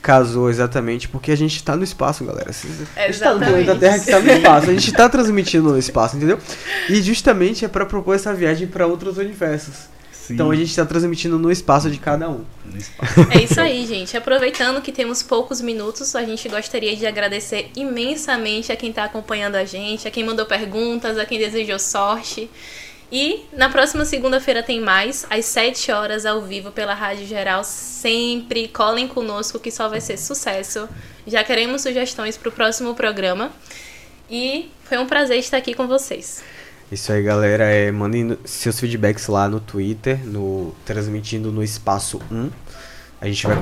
[0.02, 2.50] Casou exatamente porque a gente tá no espaço, galera.
[2.96, 4.70] A gente tá no planeta Terra que tá no espaço.
[4.70, 6.40] A gente tá transmitindo no espaço, entendeu?
[6.90, 9.92] E justamente é para propor essa viagem para outros universos.
[10.12, 10.34] Sim.
[10.36, 12.44] Então a gente está transmitindo no espaço de cada um.
[13.32, 14.16] É isso aí, gente.
[14.16, 19.56] Aproveitando que temos poucos minutos, a gente gostaria de agradecer imensamente a quem está acompanhando
[19.56, 22.50] a gente, a quem mandou perguntas, a quem desejou sorte.
[23.12, 27.62] E na próxima segunda-feira tem mais, às 7 horas, ao vivo pela Rádio Geral.
[27.64, 30.88] Sempre colhem conosco que só vai ser sucesso.
[31.28, 33.52] Já queremos sugestões para o próximo programa.
[34.30, 36.42] E foi um prazer estar aqui com vocês.
[36.90, 37.66] Isso aí, galera.
[37.66, 42.50] É, mandem seus feedbacks lá no Twitter, no transmitindo no espaço 1.
[43.20, 43.58] A gente vai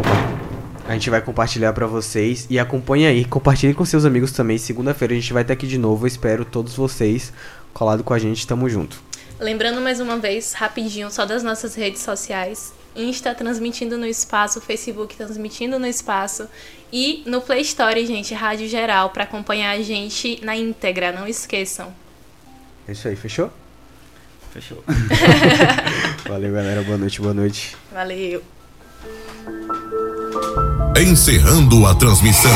[0.88, 4.58] a gente vai compartilhar para vocês e acompanhe aí, compartilhe com seus amigos também.
[4.58, 6.06] Segunda-feira a gente vai estar aqui de novo.
[6.06, 7.32] Eu espero todos vocês
[7.74, 8.46] colado com a gente.
[8.48, 9.00] Tamo junto.
[9.40, 12.74] Lembrando mais uma vez, rapidinho, só das nossas redes sociais.
[12.94, 16.48] Insta transmitindo no espaço, Facebook transmitindo no espaço
[16.92, 21.94] e no Play Store, gente, Rádio Geral, para acompanhar a gente na íntegra, não esqueçam.
[22.88, 23.50] É isso aí, fechou?
[24.52, 24.84] Fechou.
[26.28, 26.82] Valeu, galera.
[26.82, 27.78] Boa noite, boa noite.
[27.94, 28.44] Valeu.
[30.98, 32.52] Encerrando a transmissão.